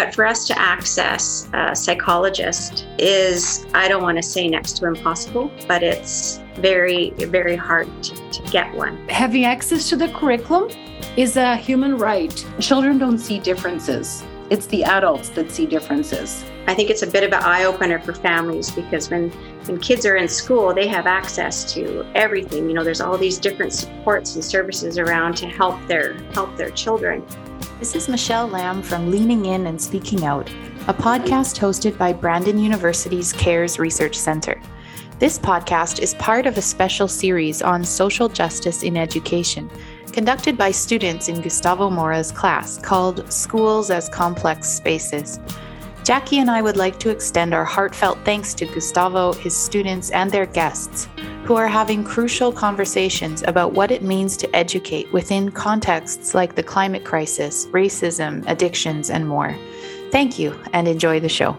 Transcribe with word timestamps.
But 0.00 0.14
for 0.14 0.24
us 0.24 0.46
to 0.46 0.58
access 0.58 1.46
a 1.52 1.76
psychologist 1.76 2.86
is, 2.98 3.66
I 3.74 3.86
don't 3.86 4.02
want 4.02 4.16
to 4.16 4.22
say 4.22 4.48
next 4.48 4.78
to 4.78 4.86
impossible, 4.86 5.50
but 5.68 5.82
it's 5.82 6.40
very, 6.54 7.10
very 7.10 7.54
hard 7.54 7.86
to, 8.04 8.30
to 8.30 8.42
get 8.50 8.74
one. 8.74 8.96
Having 9.10 9.44
access 9.44 9.90
to 9.90 9.96
the 9.96 10.08
curriculum 10.08 10.70
is 11.18 11.36
a 11.36 11.54
human 11.54 11.98
right. 11.98 12.34
Children 12.60 12.96
don't 12.96 13.18
see 13.18 13.40
differences. 13.40 14.24
It's 14.48 14.66
the 14.68 14.84
adults 14.84 15.28
that 15.30 15.50
see 15.50 15.66
differences. 15.66 16.46
I 16.66 16.72
think 16.72 16.88
it's 16.88 17.02
a 17.02 17.06
bit 17.06 17.22
of 17.22 17.34
an 17.34 17.42
eye 17.42 17.64
opener 17.64 17.98
for 18.00 18.14
families 18.14 18.70
because 18.70 19.10
when, 19.10 19.28
when 19.66 19.78
kids 19.80 20.06
are 20.06 20.16
in 20.16 20.28
school, 20.28 20.72
they 20.72 20.86
have 20.86 21.06
access 21.06 21.70
to 21.74 22.06
everything. 22.14 22.70
You 22.70 22.74
know, 22.74 22.84
there's 22.84 23.02
all 23.02 23.18
these 23.18 23.36
different 23.36 23.74
supports 23.74 24.34
and 24.34 24.42
services 24.42 24.96
around 24.96 25.36
to 25.36 25.46
help 25.46 25.76
their 25.88 26.14
help 26.32 26.56
their 26.56 26.70
children. 26.70 27.22
This 27.80 27.94
is 27.94 28.10
Michelle 28.10 28.46
Lamb 28.46 28.82
from 28.82 29.10
Leaning 29.10 29.46
In 29.46 29.66
and 29.66 29.80
Speaking 29.80 30.26
Out, 30.26 30.50
a 30.86 30.92
podcast 30.92 31.58
hosted 31.58 31.96
by 31.96 32.12
Brandon 32.12 32.58
University's 32.58 33.32
CARES 33.32 33.78
Research 33.78 34.16
Center. 34.16 34.60
This 35.18 35.38
podcast 35.38 35.98
is 35.98 36.12
part 36.16 36.44
of 36.44 36.58
a 36.58 36.62
special 36.62 37.08
series 37.08 37.62
on 37.62 37.82
social 37.82 38.28
justice 38.28 38.82
in 38.82 38.98
education 38.98 39.70
conducted 40.12 40.58
by 40.58 40.72
students 40.72 41.30
in 41.30 41.40
Gustavo 41.40 41.88
Mora's 41.88 42.30
class 42.30 42.76
called 42.76 43.32
Schools 43.32 43.90
as 43.90 44.10
Complex 44.10 44.68
Spaces. 44.68 45.40
Jackie 46.02 46.38
and 46.38 46.50
I 46.50 46.62
would 46.62 46.78
like 46.78 46.98
to 47.00 47.10
extend 47.10 47.52
our 47.52 47.64
heartfelt 47.64 48.18
thanks 48.24 48.54
to 48.54 48.64
Gustavo, 48.64 49.34
his 49.34 49.54
students, 49.54 50.10
and 50.10 50.30
their 50.30 50.46
guests, 50.46 51.08
who 51.44 51.56
are 51.56 51.68
having 51.68 52.02
crucial 52.04 52.50
conversations 52.50 53.42
about 53.42 53.74
what 53.74 53.90
it 53.90 54.02
means 54.02 54.36
to 54.38 54.56
educate 54.56 55.12
within 55.12 55.50
contexts 55.50 56.34
like 56.34 56.54
the 56.54 56.62
climate 56.62 57.04
crisis, 57.04 57.66
racism, 57.66 58.42
addictions, 58.48 59.10
and 59.10 59.28
more. 59.28 59.54
Thank 60.10 60.38
you 60.38 60.58
and 60.72 60.88
enjoy 60.88 61.20
the 61.20 61.28
show. 61.28 61.56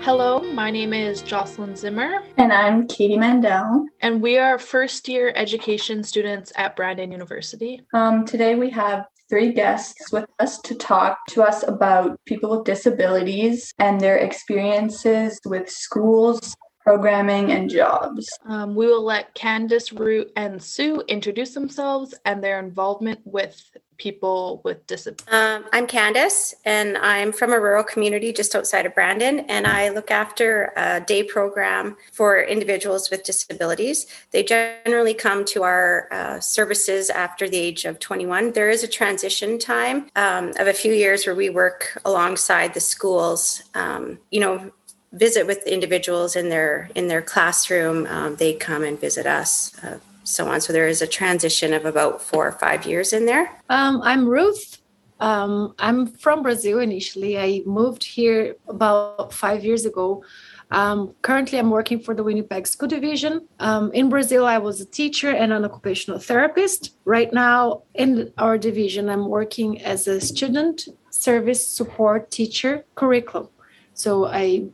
Hello, 0.00 0.40
my 0.52 0.70
name 0.70 0.92
is 0.92 1.22
Jocelyn 1.22 1.76
Zimmer. 1.76 2.22
And 2.38 2.52
I'm 2.52 2.88
Katie 2.88 3.16
Mandel. 3.18 3.86
And 4.00 4.22
we 4.22 4.38
are 4.38 4.58
first 4.58 5.06
year 5.08 5.32
education 5.36 6.02
students 6.02 6.50
at 6.56 6.76
Brandon 6.76 7.12
University. 7.12 7.82
Um, 7.92 8.24
today 8.24 8.54
we 8.54 8.70
have 8.70 9.06
three 9.28 9.52
guests 9.52 10.12
with 10.12 10.26
us 10.38 10.58
to 10.60 10.74
talk 10.74 11.18
to 11.30 11.42
us 11.42 11.62
about 11.66 12.18
people 12.26 12.50
with 12.50 12.64
disabilities 12.64 13.72
and 13.78 14.00
their 14.00 14.16
experiences 14.16 15.40
with 15.44 15.68
schools, 15.70 16.54
programming, 16.84 17.50
and 17.50 17.70
jobs. 17.70 18.28
Um, 18.44 18.74
we 18.74 18.86
will 18.86 19.02
let 19.02 19.34
Candace, 19.34 19.92
Ruth, 19.92 20.30
and 20.36 20.62
Sue 20.62 21.02
introduce 21.08 21.54
themselves 21.54 22.14
and 22.26 22.44
their 22.44 22.58
involvement 22.58 23.20
with 23.24 23.70
people 23.96 24.60
with 24.64 24.86
disabilities? 24.86 25.32
Um, 25.32 25.64
I'm 25.72 25.86
Candace, 25.86 26.54
and 26.64 26.96
I'm 26.98 27.32
from 27.32 27.52
a 27.52 27.60
rural 27.60 27.84
community 27.84 28.32
just 28.32 28.54
outside 28.54 28.86
of 28.86 28.94
Brandon, 28.94 29.40
and 29.40 29.66
I 29.66 29.88
look 29.90 30.10
after 30.10 30.72
a 30.76 31.00
day 31.00 31.22
program 31.22 31.96
for 32.12 32.42
individuals 32.42 33.10
with 33.10 33.24
disabilities. 33.24 34.06
They 34.30 34.42
generally 34.42 35.14
come 35.14 35.44
to 35.46 35.62
our 35.62 36.08
uh, 36.10 36.40
services 36.40 37.10
after 37.10 37.48
the 37.48 37.56
age 37.56 37.84
of 37.84 37.98
21. 37.98 38.52
There 38.52 38.70
is 38.70 38.82
a 38.82 38.88
transition 38.88 39.58
time 39.58 40.10
um, 40.16 40.52
of 40.58 40.66
a 40.66 40.72
few 40.74 40.92
years 40.92 41.26
where 41.26 41.36
we 41.36 41.50
work 41.50 42.00
alongside 42.04 42.74
the 42.74 42.80
schools. 42.80 43.62
Um, 43.74 44.18
you 44.30 44.40
know, 44.40 44.72
visit 45.14 45.46
with 45.46 45.66
individuals 45.66 46.36
in 46.36 46.48
their 46.48 46.90
in 46.94 47.08
their 47.08 47.22
classroom. 47.22 48.06
Um, 48.06 48.36
they 48.36 48.54
come 48.54 48.82
and 48.82 49.00
visit 49.00 49.26
us. 49.26 49.72
Uh, 49.82 49.98
so 50.24 50.48
on. 50.48 50.60
So 50.60 50.72
there 50.72 50.88
is 50.88 51.02
a 51.02 51.06
transition 51.06 51.72
of 51.74 51.84
about 51.84 52.22
four 52.22 52.46
or 52.48 52.52
five 52.52 52.86
years 52.86 53.12
in 53.12 53.26
there. 53.26 53.50
Um, 53.68 54.00
I'm 54.02 54.26
Ruth. 54.26 54.78
Um, 55.20 55.74
I'm 55.78 56.06
from 56.06 56.42
Brazil 56.42 56.80
initially. 56.80 57.38
I 57.38 57.62
moved 57.66 58.02
here 58.04 58.56
about 58.68 59.32
five 59.32 59.64
years 59.64 59.84
ago. 59.84 60.24
Um, 60.70 61.14
currently, 61.22 61.58
I'm 61.58 61.70
working 61.70 62.00
for 62.00 62.14
the 62.14 62.24
Winnipeg 62.24 62.66
School 62.66 62.88
Division. 62.88 63.46
Um, 63.60 63.92
in 63.92 64.08
Brazil, 64.08 64.44
I 64.46 64.58
was 64.58 64.80
a 64.80 64.86
teacher 64.86 65.30
and 65.30 65.52
an 65.52 65.64
occupational 65.64 66.18
therapist. 66.18 66.96
Right 67.04 67.32
now, 67.32 67.82
in 67.94 68.32
our 68.38 68.58
division, 68.58 69.08
I'm 69.08 69.28
working 69.28 69.80
as 69.82 70.08
a 70.08 70.20
student 70.20 70.88
service 71.10 71.64
support 71.66 72.30
teacher 72.30 72.84
curriculum. 72.96 73.48
So 73.92 74.26
I 74.26 74.66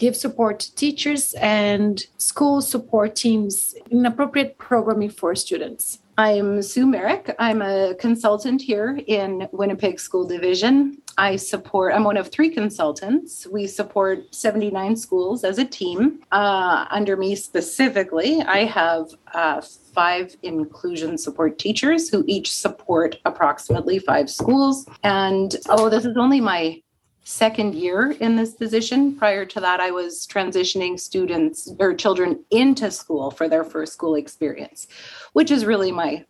give 0.00 0.16
support 0.16 0.58
to 0.60 0.74
teachers 0.74 1.34
and 1.34 2.06
school 2.16 2.62
support 2.62 3.14
teams 3.14 3.74
in 3.90 4.06
appropriate 4.06 4.56
programming 4.56 5.10
for 5.10 5.34
students. 5.34 5.98
I'm 6.16 6.62
Sue 6.62 6.86
Merrick. 6.86 7.34
I'm 7.38 7.60
a 7.62 7.94
consultant 7.98 8.62
here 8.62 8.98
in 9.06 9.46
Winnipeg 9.52 10.00
School 10.00 10.26
Division. 10.26 11.02
I 11.18 11.36
support, 11.36 11.94
I'm 11.94 12.04
one 12.04 12.16
of 12.16 12.30
three 12.30 12.48
consultants. 12.48 13.46
We 13.46 13.66
support 13.66 14.34
79 14.34 14.96
schools 14.96 15.44
as 15.44 15.58
a 15.58 15.64
team. 15.66 16.20
Uh, 16.32 16.86
under 16.90 17.16
me 17.16 17.36
specifically, 17.36 18.40
I 18.42 18.64
have 18.64 19.10
uh, 19.34 19.60
five 19.94 20.34
inclusion 20.42 21.18
support 21.18 21.58
teachers 21.58 22.08
who 22.08 22.24
each 22.26 22.54
support 22.54 23.18
approximately 23.26 23.98
five 23.98 24.30
schools. 24.30 24.86
And 25.02 25.56
oh, 25.68 25.90
this 25.90 26.06
is 26.06 26.16
only 26.16 26.40
my 26.40 26.80
second 27.24 27.74
year 27.74 28.12
in 28.20 28.36
this 28.36 28.54
position. 28.54 29.14
Prior 29.16 29.44
to 29.46 29.60
that, 29.60 29.80
I 29.80 29.90
was 29.90 30.26
transitioning 30.26 30.98
students 30.98 31.72
or 31.78 31.94
children 31.94 32.44
into 32.50 32.90
school 32.90 33.30
for 33.30 33.48
their 33.48 33.64
first 33.64 33.92
school 33.92 34.14
experience, 34.14 34.86
which 35.32 35.50
is 35.50 35.64
really 35.64 35.92
my 35.92 36.24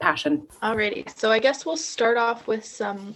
passion. 0.00 0.46
Alrighty, 0.62 1.08
so 1.16 1.30
I 1.30 1.38
guess 1.38 1.64
we'll 1.64 1.76
start 1.76 2.16
off 2.18 2.46
with 2.46 2.64
some 2.64 3.14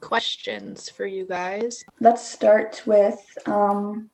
questions 0.00 0.88
for 0.88 1.06
you 1.06 1.26
guys. 1.26 1.84
Let's 2.00 2.26
start 2.26 2.82
with 2.86 3.20
um, 3.46 4.08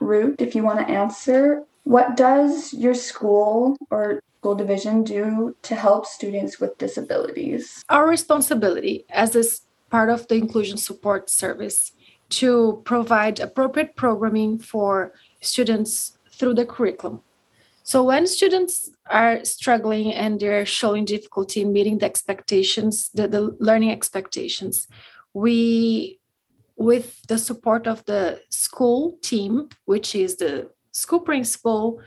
Ruth, 0.00 0.40
if 0.40 0.54
you 0.54 0.62
want 0.62 0.80
to 0.80 0.92
answer. 0.92 1.64
What 1.84 2.16
does 2.16 2.74
your 2.74 2.94
school 2.94 3.76
or 3.90 4.20
school 4.40 4.54
division 4.54 5.04
do 5.04 5.54
to 5.62 5.74
help 5.74 6.06
students 6.06 6.60
with 6.60 6.76
disabilities? 6.78 7.84
Our 7.88 8.08
responsibility 8.08 9.04
as 9.10 9.36
a 9.36 9.44
part 9.90 10.08
of 10.08 10.26
the 10.28 10.36
inclusion 10.36 10.76
support 10.76 11.28
service 11.28 11.92
to 12.30 12.80
provide 12.84 13.40
appropriate 13.40 13.96
programming 13.96 14.58
for 14.58 15.12
students 15.40 16.16
through 16.32 16.54
the 16.54 16.64
curriculum. 16.64 17.20
So 17.82 18.04
when 18.04 18.26
students 18.26 18.90
are 19.10 19.44
struggling 19.44 20.12
and 20.12 20.38
they're 20.38 20.64
showing 20.64 21.04
difficulty 21.04 21.62
in 21.62 21.72
meeting 21.72 21.98
the 21.98 22.06
expectations, 22.06 23.10
the, 23.12 23.26
the 23.26 23.56
learning 23.58 23.90
expectations, 23.90 24.86
we, 25.34 26.20
with 26.76 27.20
the 27.26 27.38
support 27.38 27.88
of 27.88 28.04
the 28.04 28.40
school 28.48 29.18
team, 29.22 29.70
which 29.86 30.14
is 30.14 30.36
the 30.36 30.70
school 30.92 31.20
principal, 31.20 32.00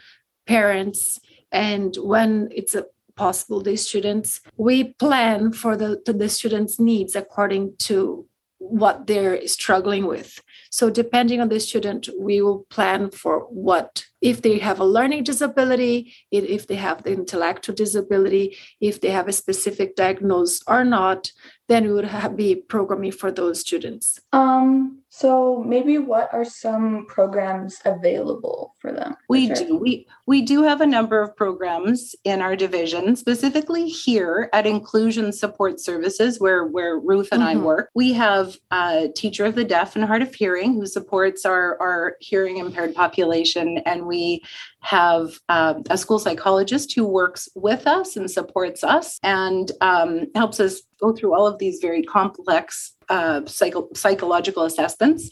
parents, 0.47 1.19
and 1.51 1.95
when 1.97 2.49
it's 2.55 2.75
a 2.75 2.85
possible 3.15 3.61
the 3.61 3.75
students. 3.75 4.41
We 4.57 4.93
plan 4.93 5.53
for 5.53 5.75
the, 5.77 6.01
the 6.05 6.29
students 6.29 6.79
needs 6.79 7.15
according 7.15 7.75
to 7.79 8.27
what 8.63 9.07
they're 9.07 9.45
struggling 9.45 10.05
with. 10.05 10.41
So 10.71 10.89
depending 10.89 11.41
on 11.41 11.49
the 11.49 11.59
student 11.59 12.07
we 12.17 12.41
will 12.41 12.65
plan 12.69 13.11
for 13.11 13.41
what 13.41 14.05
if 14.21 14.41
they 14.41 14.57
have 14.59 14.79
a 14.79 14.85
learning 14.85 15.23
disability 15.23 16.13
if 16.31 16.65
they 16.67 16.75
have 16.75 17.03
the 17.03 17.11
intellectual 17.11 17.75
disability 17.75 18.57
if 18.79 19.01
they 19.01 19.09
have 19.09 19.27
a 19.27 19.33
specific 19.33 19.95
diagnosis 19.95 20.61
or 20.65 20.83
not 20.85 21.31
then 21.67 21.85
we 21.85 21.93
would 21.93 22.05
have, 22.05 22.35
be 22.37 22.55
programming 22.55 23.11
for 23.11 23.31
those 23.31 23.59
students. 23.59 24.19
Um 24.31 25.02
so 25.15 25.63
maybe 25.63 25.99
what 25.99 26.33
are 26.33 26.43
some 26.43 27.05
programs 27.05 27.79
available 27.85 28.73
for 28.79 28.91
them? 28.91 29.15
We 29.29 29.49
do. 29.49 29.77
We 29.77 30.07
we 30.25 30.41
do 30.41 30.63
have 30.63 30.81
a 30.81 30.87
number 30.87 31.21
of 31.21 31.35
programs 31.35 32.15
in 32.23 32.41
our 32.41 32.55
division, 32.55 33.15
specifically 33.15 33.87
here 33.87 34.49
at 34.53 34.65
Inclusion 34.65 35.31
Support 35.31 35.79
Services, 35.79 36.39
where 36.39 36.65
where 36.65 36.97
Ruth 36.97 37.29
and 37.31 37.43
mm-hmm. 37.43 37.59
I 37.59 37.63
work. 37.63 37.89
We 37.93 38.11
have 38.13 38.57
a 38.71 39.07
teacher 39.15 39.45
of 39.45 39.53
the 39.53 39.63
deaf 39.63 39.95
and 39.95 40.03
hard 40.03 40.23
of 40.23 40.33
hearing 40.33 40.73
who 40.73 40.87
supports 40.87 41.45
our 41.45 41.79
our 41.79 42.15
hearing 42.19 42.57
impaired 42.57 42.95
population, 42.95 43.83
and 43.85 44.07
we 44.07 44.41
have 44.79 45.39
uh, 45.47 45.75
a 45.91 45.97
school 45.97 46.17
psychologist 46.17 46.91
who 46.95 47.05
works 47.05 47.47
with 47.53 47.85
us 47.85 48.17
and 48.17 48.31
supports 48.31 48.83
us 48.83 49.19
and 49.21 49.71
um, 49.79 50.25
helps 50.33 50.59
us 50.59 50.81
go 50.99 51.13
through 51.13 51.33
all 51.33 51.45
of 51.45 51.59
these 51.59 51.79
very 51.81 52.01
complex 52.01 52.92
uh, 53.09 53.45
psycho- 53.45 53.89
psychological 53.93 54.63
assessments. 54.63 55.29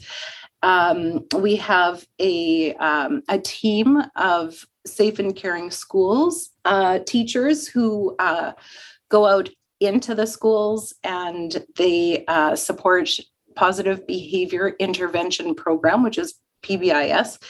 Um, 0.64 1.26
we 1.36 1.56
have 1.56 2.06
a, 2.20 2.76
um, 2.76 3.24
a 3.28 3.40
team 3.40 4.02
of 4.16 4.66
safe 4.86 5.20
and 5.20 5.36
caring 5.36 5.72
schools 5.72 6.52
uh, 6.66 7.00
teachers 7.06 7.68
who 7.68 8.16
uh, 8.20 8.54
go 9.10 9.26
out 9.26 9.50
into 9.80 10.14
the 10.14 10.28
schools 10.28 10.94
and 11.04 11.66
they 11.76 12.24
uh, 12.28 12.56
support 12.56 13.10
positive 13.56 14.06
behavior 14.08 14.76
intervention 14.80 15.56
program, 15.56 16.04
which 16.04 16.18
is 16.18 16.36
PBIS. 16.64 17.42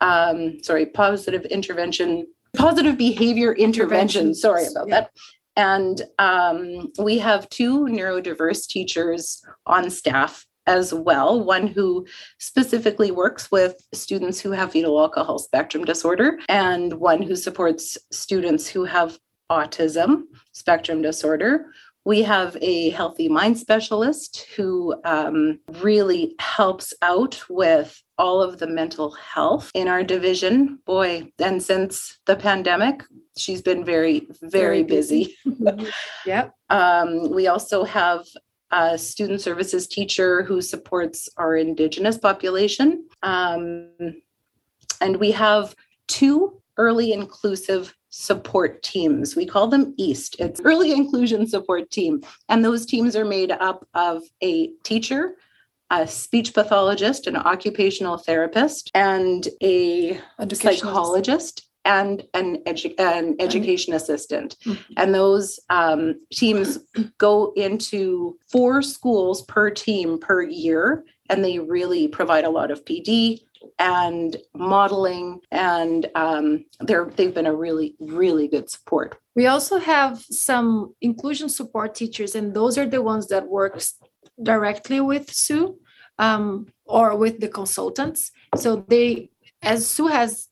Um, 0.00 0.62
sorry, 0.62 0.86
positive 0.86 1.44
intervention, 1.46 2.26
positive 2.56 2.96
behavior 2.96 3.52
intervention. 3.52 4.34
Sorry 4.34 4.66
about 4.66 4.88
yeah. 4.88 5.00
that 5.00 5.10
And 5.56 6.02
um, 6.18 6.92
we 6.98 7.18
have 7.18 7.48
two 7.48 7.86
neurodiverse 7.86 8.68
teachers 8.68 9.42
on 9.66 9.90
staff 9.90 10.46
as 10.66 10.92
well. 10.92 11.42
One 11.42 11.66
who 11.66 12.06
specifically 12.38 13.10
works 13.10 13.50
with 13.50 13.76
students 13.94 14.40
who 14.40 14.50
have 14.50 14.72
fetal 14.72 15.00
alcohol 15.00 15.38
spectrum 15.38 15.84
disorder, 15.84 16.38
and 16.48 16.94
one 16.94 17.22
who 17.22 17.36
supports 17.36 17.96
students 18.10 18.68
who 18.68 18.84
have 18.84 19.18
autism 19.50 20.24
spectrum 20.52 21.02
disorder. 21.02 21.66
We 22.04 22.22
have 22.22 22.56
a 22.60 22.90
healthy 22.90 23.28
mind 23.28 23.58
specialist 23.58 24.46
who 24.56 24.94
um, 25.04 25.58
really 25.82 26.34
helps 26.38 26.94
out 27.02 27.42
with 27.48 28.00
all 28.18 28.42
of 28.42 28.58
the 28.58 28.66
mental 28.66 29.12
health 29.12 29.70
in 29.74 29.88
our 29.88 30.02
division. 30.02 30.78
Boy, 30.86 31.30
and 31.38 31.62
since 31.62 32.18
the 32.26 32.36
pandemic, 32.36 33.02
she's 33.36 33.62
been 33.62 33.84
very, 33.84 34.26
very, 34.40 34.50
very 34.50 34.82
busy. 34.82 35.36
busy. 35.44 35.90
yep. 36.26 36.52
Um, 36.70 37.30
we 37.30 37.46
also 37.46 37.84
have 37.84 38.24
a 38.70 38.98
student 38.98 39.40
services 39.40 39.86
teacher 39.86 40.42
who 40.42 40.60
supports 40.60 41.28
our 41.36 41.56
Indigenous 41.56 42.18
population. 42.18 43.06
Um, 43.22 43.90
and 45.00 45.16
we 45.18 45.30
have 45.32 45.74
two 46.08 46.60
early 46.78 47.12
inclusive 47.12 47.94
support 48.10 48.82
teams. 48.82 49.36
We 49.36 49.46
call 49.46 49.68
them 49.68 49.94
EAST. 49.98 50.36
It's 50.38 50.60
early 50.64 50.92
inclusion 51.00 51.46
support 51.46 51.90
team. 51.90 52.22
And 52.48 52.64
those 52.64 52.86
teams 52.86 53.14
are 53.14 53.24
made 53.24 53.50
up 53.50 53.86
of 53.94 54.22
a 54.42 54.68
teacher, 54.84 55.36
a 55.90 56.06
speech 56.06 56.54
pathologist, 56.54 57.26
an 57.26 57.36
occupational 57.36 58.18
therapist, 58.18 58.90
and 58.94 59.48
a 59.62 60.20
psychologist 60.52 61.66
and 61.84 62.24
an, 62.34 62.58
edu- 62.66 62.98
an 62.98 63.36
education 63.38 63.94
assistant. 63.94 64.56
Mm-hmm. 64.64 64.92
And 64.96 65.14
those 65.14 65.60
um, 65.70 66.20
teams 66.32 66.78
go 67.18 67.52
into 67.56 68.36
four 68.50 68.82
schools 68.82 69.42
per 69.42 69.70
team 69.70 70.18
per 70.18 70.42
year, 70.42 71.04
and 71.30 71.44
they 71.44 71.60
really 71.60 72.08
provide 72.08 72.44
a 72.44 72.50
lot 72.50 72.70
of 72.70 72.84
PD 72.84 73.40
and 73.78 74.36
modeling, 74.54 75.40
and 75.50 76.08
um, 76.14 76.64
they're 76.80 77.06
they've 77.16 77.34
been 77.34 77.46
a 77.46 77.54
really 77.54 77.94
really 78.00 78.48
good 78.48 78.70
support. 78.70 79.18
We 79.34 79.46
also 79.46 79.78
have 79.78 80.24
some 80.30 80.94
inclusion 81.00 81.48
support 81.48 81.94
teachers, 81.94 82.34
and 82.34 82.54
those 82.54 82.78
are 82.78 82.86
the 82.86 83.02
ones 83.02 83.28
that 83.28 83.48
work 83.48 83.80
directly 84.42 85.00
with 85.00 85.32
Sue 85.32 85.78
um, 86.18 86.68
or 86.84 87.16
with 87.16 87.40
the 87.40 87.48
consultants. 87.48 88.30
So 88.56 88.84
they, 88.88 89.30
as 89.62 89.86
Sue 89.86 90.08
has 90.08 90.48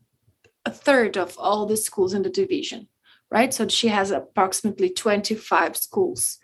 a 0.65 0.71
third 0.71 1.17
of 1.17 1.37
all 1.39 1.67
the 1.67 1.77
schools 1.77 2.15
in 2.15 2.23
the 2.23 2.31
division, 2.31 2.89
right? 3.31 3.53
So 3.53 3.69
she 3.69 3.89
has 3.89 4.11
approximately 4.11 4.91
25 4.91 5.77
schools 5.77 6.39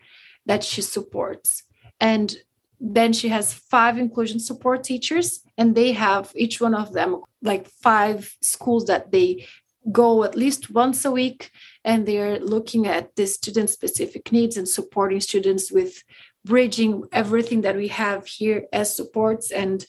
that 0.47 0.65
she 0.65 0.83
supports. 0.83 1.63
And 2.01 2.37
then 2.81 3.13
she 3.13 3.29
has 3.29 3.53
five 3.53 3.99
inclusion 3.99 4.41
support 4.41 4.85
teachers, 4.85 5.41
and 5.59 5.75
they 5.75 5.93
have 5.93 6.33
each 6.35 6.61
one 6.61 6.75
of 6.75 6.93
them 6.93 7.21
like 7.43 7.69
five 7.69 8.35
schools 8.41 8.87
that 8.87 9.13
they 9.13 9.47
go 9.93 10.25
at 10.25 10.37
least 10.37 10.71
once 10.71 11.05
a 11.05 11.11
week 11.11 11.51
and 11.85 12.07
they're 12.07 12.39
looking 12.39 12.87
at 12.87 13.17
the 13.17 13.27
student 13.27 13.71
specific 13.71 14.31
needs 14.31 14.57
and 14.57 14.69
supporting 14.69 15.21
students 15.21 15.73
with 15.73 16.03
bridging 16.45 17.05
everything 17.13 17.63
that 17.63 17.77
we 17.77 17.89
have 17.89 18.27
here 18.27 18.67
as 18.73 18.97
supports 18.97 19.51
and 19.51 19.87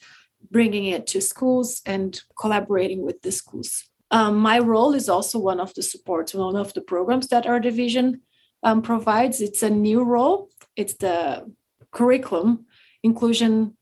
bringing 0.50 0.86
it 0.86 1.06
to 1.06 1.20
schools 1.20 1.82
and 1.86 2.22
collaborating 2.38 3.02
with 3.02 3.22
the 3.22 3.32
schools 3.32 3.84
um, 4.12 4.36
my 4.36 4.58
role 4.58 4.92
is 4.92 5.08
also 5.08 5.38
one 5.38 5.58
of 5.58 5.72
the 5.72 5.82
supports, 5.82 6.34
one 6.34 6.54
of 6.54 6.74
the 6.74 6.82
programs 6.82 7.28
that 7.28 7.46
our 7.46 7.58
division 7.58 8.20
um, 8.62 8.82
provides. 8.82 9.40
It's 9.40 9.62
a 9.62 9.70
new 9.70 10.02
role. 10.02 10.50
It's 10.76 10.94
the 10.94 11.50
curriculum 11.90 12.66
inclusion 13.02 13.76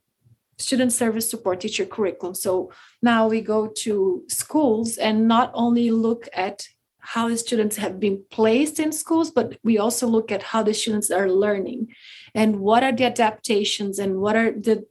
student 0.56 0.92
service 0.92 1.28
support 1.28 1.60
teacher 1.60 1.84
curriculum. 1.84 2.34
So 2.34 2.70
now 3.02 3.26
we 3.26 3.40
go 3.40 3.66
to 3.78 4.22
schools 4.28 4.98
and 4.98 5.26
not 5.26 5.50
only 5.52 5.90
look 5.90 6.28
at 6.32 6.68
how 7.00 7.28
the 7.28 7.36
students 7.36 7.76
have 7.76 7.98
been 7.98 8.22
placed 8.30 8.78
in 8.78 8.92
schools, 8.92 9.30
but 9.30 9.58
we 9.62 9.78
also 9.78 10.06
look 10.06 10.30
at 10.30 10.42
how 10.42 10.62
the 10.62 10.74
students 10.74 11.10
are 11.10 11.30
learning. 11.30 11.88
And 12.34 12.60
what 12.60 12.82
are 12.82 12.92
the 12.92 13.04
adaptations 13.04 13.98
and 13.98 14.16
what 14.20 14.36
are 14.36 14.52
the 14.52 14.86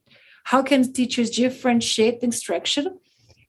how 0.45 0.63
can 0.63 0.91
teachers 0.91 1.29
differentiate 1.29 2.19
the 2.19 2.25
instruction? 2.25 2.99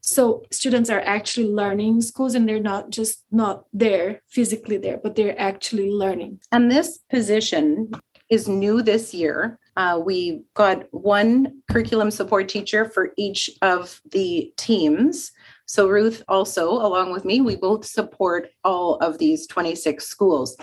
So 0.02 0.44
students 0.50 0.90
are 0.90 1.00
actually 1.00 1.46
learning 1.48 1.94
in 1.96 2.02
schools 2.02 2.34
and 2.34 2.48
they're 2.48 2.60
not 2.60 2.90
just 2.90 3.24
not 3.30 3.64
there 3.72 4.22
physically 4.28 4.76
there 4.76 4.98
but 5.02 5.14
they're 5.14 5.40
actually 5.40 5.90
learning. 5.90 6.40
And 6.52 6.70
this 6.70 6.98
position 7.10 7.92
is 8.28 8.48
new 8.48 8.82
this 8.82 9.12
year. 9.12 9.58
Uh, 9.76 10.00
we 10.04 10.42
got 10.54 10.84
one 10.92 11.62
curriculum 11.70 12.10
support 12.10 12.48
teacher 12.48 12.84
for 12.84 13.12
each 13.16 13.50
of 13.62 14.00
the 14.10 14.52
teams 14.56 15.32
so 15.70 15.88
ruth 15.88 16.22
also 16.28 16.70
along 16.70 17.12
with 17.12 17.24
me 17.24 17.40
we 17.40 17.56
both 17.56 17.84
support 17.84 18.50
all 18.64 18.96
of 18.96 19.18
these 19.18 19.46
26 19.46 20.04
schools 20.04 20.56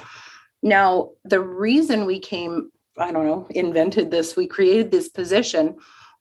now 0.61 1.09
the 1.23 1.39
reason 1.39 2.05
we 2.05 2.19
came 2.19 2.71
i 2.97 3.11
don't 3.11 3.25
know 3.25 3.47
invented 3.51 4.11
this 4.11 4.35
we 4.35 4.47
created 4.47 4.91
this 4.91 5.09
position 5.09 5.75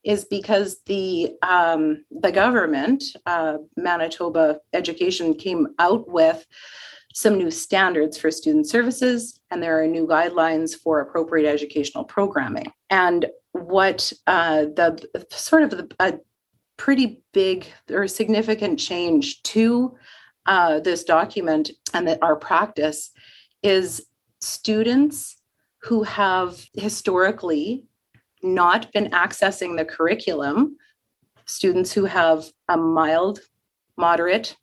is 0.07 0.25
because 0.25 0.79
the 0.87 1.33
um, 1.43 2.05
the 2.13 2.31
government, 2.31 3.03
uh, 3.27 3.59
Manitoba 3.77 4.61
Education, 4.73 5.35
came 5.35 5.67
out 5.81 6.09
with 6.09 6.47
some 7.13 7.37
new 7.37 7.51
standards 7.51 8.17
for 8.17 8.31
student 8.31 8.69
services, 8.69 9.41
and 9.51 9.61
there 9.61 9.83
are 9.83 9.87
new 9.87 10.07
guidelines 10.07 10.77
for 10.77 11.01
appropriate 11.01 11.51
educational 11.51 12.05
programming. 12.05 12.71
And 12.89 13.27
what 13.53 14.13
uh, 14.29 14.67
the 14.77 15.27
sort 15.31 15.65
of 15.65 15.71
the, 15.71 15.91
a 15.99 16.15
pretty 16.77 17.23
big 17.33 17.67
or 17.91 18.07
significant 18.07 18.79
change 18.79 19.43
to 19.43 19.97
uh, 20.47 20.81
this 20.81 21.05
document 21.05 21.71
and 21.95 22.07
that 22.07 22.23
our 22.23 22.37
practice 22.37 23.11
is 23.63 24.07
students 24.41 25.37
who 25.83 26.03
have 26.03 26.65
historically 26.75 27.85
not 28.43 28.93
been 28.93 29.11
accessing 29.11 29.77
the 29.77 29.85
curriculum, 29.85 30.77
students 31.47 31.93
who 31.93 32.05
have 32.05 32.45
a 32.69 32.77
mild, 32.77 33.41
moderate, 33.97 34.57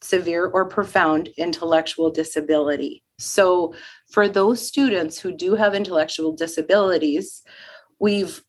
severe, 0.00 0.46
or 0.46 0.64
profound 0.64 1.28
intellectual 1.36 2.10
disability. 2.10 3.02
So, 3.18 3.74
for 4.10 4.28
those 4.28 4.66
students 4.66 5.18
who 5.18 5.32
do 5.32 5.54
have 5.54 5.74
intellectual 5.74 6.32
disabilities, 6.32 7.42
we've 8.00 8.42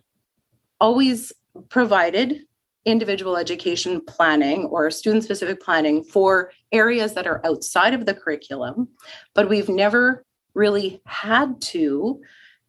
always 0.79 1.31
provided 1.69 2.41
individual 2.85 3.37
education 3.37 4.01
planning 4.01 4.65
or 4.65 4.91
student 4.91 5.23
specific 5.23 5.61
planning 5.61 6.03
for 6.03 6.51
areas 6.71 7.13
that 7.13 7.27
are 7.27 7.41
outside 7.45 7.93
of 7.93 8.05
the 8.05 8.13
curriculum, 8.13 8.89
but 9.33 9.49
we've 9.49 9.69
never 9.69 10.25
really 10.53 11.01
had 11.05 11.61
to 11.61 12.21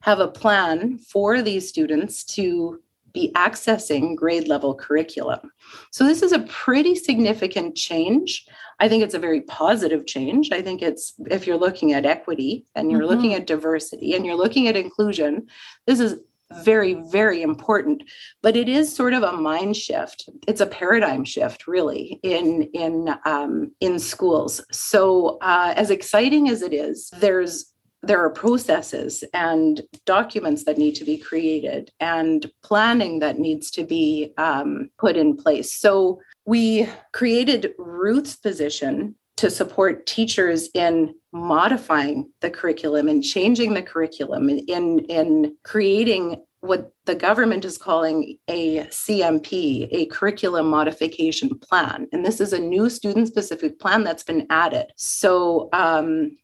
have 0.02 0.20
a 0.20 0.28
plan 0.28 0.98
for 0.98 1.42
these 1.42 1.68
students 1.68 2.24
to 2.24 2.80
be 3.14 3.30
accessing 3.36 4.16
grade 4.16 4.48
level 4.48 4.74
curriculum. 4.74 5.50
So, 5.92 6.04
this 6.04 6.20
is 6.20 6.32
a 6.32 6.40
pretty 6.40 6.94
significant 6.96 7.76
change. 7.76 8.44
I 8.80 8.88
think 8.88 9.04
it's 9.04 9.14
a 9.14 9.20
very 9.20 9.42
positive 9.42 10.04
change. 10.04 10.50
I 10.50 10.60
think 10.60 10.82
it's, 10.82 11.14
if 11.30 11.46
you're 11.46 11.56
looking 11.56 11.92
at 11.92 12.04
equity 12.04 12.66
and 12.74 12.90
you're 12.90 13.00
mm-hmm. 13.00 13.10
looking 13.10 13.34
at 13.34 13.46
diversity 13.46 14.14
and 14.14 14.26
you're 14.26 14.36
looking 14.36 14.66
at 14.66 14.76
inclusion, 14.76 15.46
this 15.86 16.00
is 16.00 16.18
very 16.52 16.94
very 16.94 17.42
important 17.42 18.02
but 18.42 18.56
it 18.56 18.68
is 18.68 18.94
sort 18.94 19.12
of 19.12 19.22
a 19.22 19.32
mind 19.32 19.76
shift 19.76 20.28
it's 20.46 20.60
a 20.60 20.66
paradigm 20.66 21.24
shift 21.24 21.66
really 21.66 22.20
in 22.22 22.62
in 22.74 23.14
um, 23.24 23.72
in 23.80 23.98
schools 23.98 24.64
so 24.70 25.38
uh, 25.40 25.72
as 25.76 25.90
exciting 25.90 26.48
as 26.48 26.62
it 26.62 26.72
is 26.72 27.10
there's 27.18 27.74
there 28.06 28.22
are 28.22 28.30
processes 28.30 29.24
and 29.32 29.82
documents 30.04 30.64
that 30.64 30.78
need 30.78 30.94
to 30.94 31.04
be 31.04 31.16
created 31.16 31.90
and 32.00 32.50
planning 32.62 33.18
that 33.20 33.38
needs 33.38 33.70
to 33.70 33.84
be 33.84 34.32
um, 34.36 34.90
put 34.98 35.16
in 35.16 35.36
place. 35.36 35.72
So 35.72 36.20
we 36.44 36.88
created 37.12 37.72
Ruth's 37.78 38.36
position 38.36 39.14
to 39.36 39.50
support 39.50 40.06
teachers 40.06 40.68
in 40.74 41.14
modifying 41.32 42.30
the 42.40 42.50
curriculum 42.50 43.08
and 43.08 43.22
changing 43.22 43.74
the 43.74 43.82
curriculum 43.82 44.48
in 44.48 45.00
in 45.00 45.56
creating 45.64 46.36
what 46.60 46.92
the 47.04 47.14
government 47.14 47.64
is 47.64 47.76
calling 47.76 48.38
a 48.48 48.78
CMP, 48.86 49.86
a 49.90 50.06
curriculum 50.06 50.66
modification 50.66 51.50
plan. 51.58 52.08
And 52.10 52.24
this 52.24 52.40
is 52.40 52.54
a 52.54 52.58
new 52.58 52.88
student 52.88 53.28
specific 53.28 53.78
plan 53.78 54.02
that's 54.02 54.22
been 54.22 54.46
added. 54.48 54.86
So 54.96 55.68
um, 55.74 56.38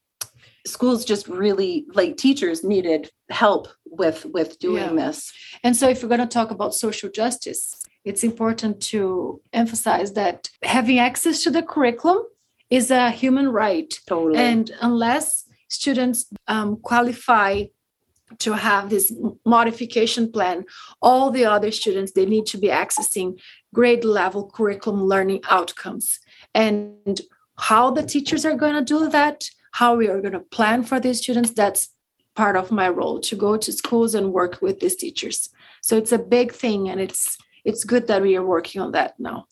schools 0.66 1.06
just 1.06 1.26
really 1.26 1.87
like 1.94 2.16
teachers 2.16 2.62
needed 2.62 3.11
help 3.30 3.68
with 3.87 4.26
with 4.26 4.59
doing 4.59 4.99
yeah. 4.99 5.06
this 5.06 5.32
and 5.64 5.76
so 5.76 5.88
if 5.88 6.02
we're 6.02 6.09
going 6.09 6.20
to 6.20 6.26
talk 6.26 6.50
about 6.50 6.75
social 6.75 7.11
justice 7.11 7.75
it's 8.04 8.25
important 8.25 8.80
to 8.80 9.40
emphasize 9.52 10.12
that 10.12 10.49
having 10.62 10.99
access 10.99 11.42
to 11.42 11.50
the 11.50 11.62
curriculum 11.62 12.23
is 12.70 12.90
a 12.90 13.10
human 13.10 13.48
right. 13.48 13.98
Totally. 14.06 14.38
And 14.38 14.70
unless 14.80 15.44
students 15.68 16.26
um, 16.46 16.76
qualify 16.76 17.64
to 18.38 18.52
have 18.52 18.90
this 18.90 19.12
modification 19.44 20.30
plan 20.30 20.64
all 21.02 21.32
the 21.32 21.44
other 21.44 21.72
students 21.72 22.12
they 22.12 22.24
need 22.24 22.46
to 22.46 22.56
be 22.56 22.68
accessing 22.68 23.36
grade 23.74 24.04
level 24.04 24.48
curriculum 24.48 25.04
learning 25.04 25.40
outcomes. 25.50 26.20
And 26.54 27.20
how 27.58 27.90
the 27.90 28.04
teachers 28.04 28.44
are 28.44 28.54
going 28.54 28.74
to 28.74 28.84
do 28.84 29.08
that 29.08 29.44
how 29.72 29.96
we 29.96 30.08
are 30.08 30.20
going 30.20 30.32
to 30.32 30.40
plan 30.40 30.82
for 30.84 30.98
these 31.00 31.20
students 31.20 31.50
that's 31.50 31.88
part 32.36 32.56
of 32.56 32.70
my 32.70 32.88
role 32.88 33.20
to 33.20 33.36
go 33.36 33.56
to 33.56 33.72
schools 33.72 34.14
and 34.14 34.32
work 34.32 34.62
with 34.62 34.80
these 34.80 34.96
teachers. 34.96 35.50
So 35.82 35.96
it's 35.96 36.12
a 36.12 36.18
big 36.18 36.52
thing 36.52 36.88
and 36.88 37.00
it's 37.00 37.36
it's 37.64 37.84
good 37.84 38.06
that 38.06 38.22
we 38.22 38.36
are 38.36 38.46
working 38.46 38.80
on 38.80 38.92
that 38.92 39.18
now. 39.18 39.46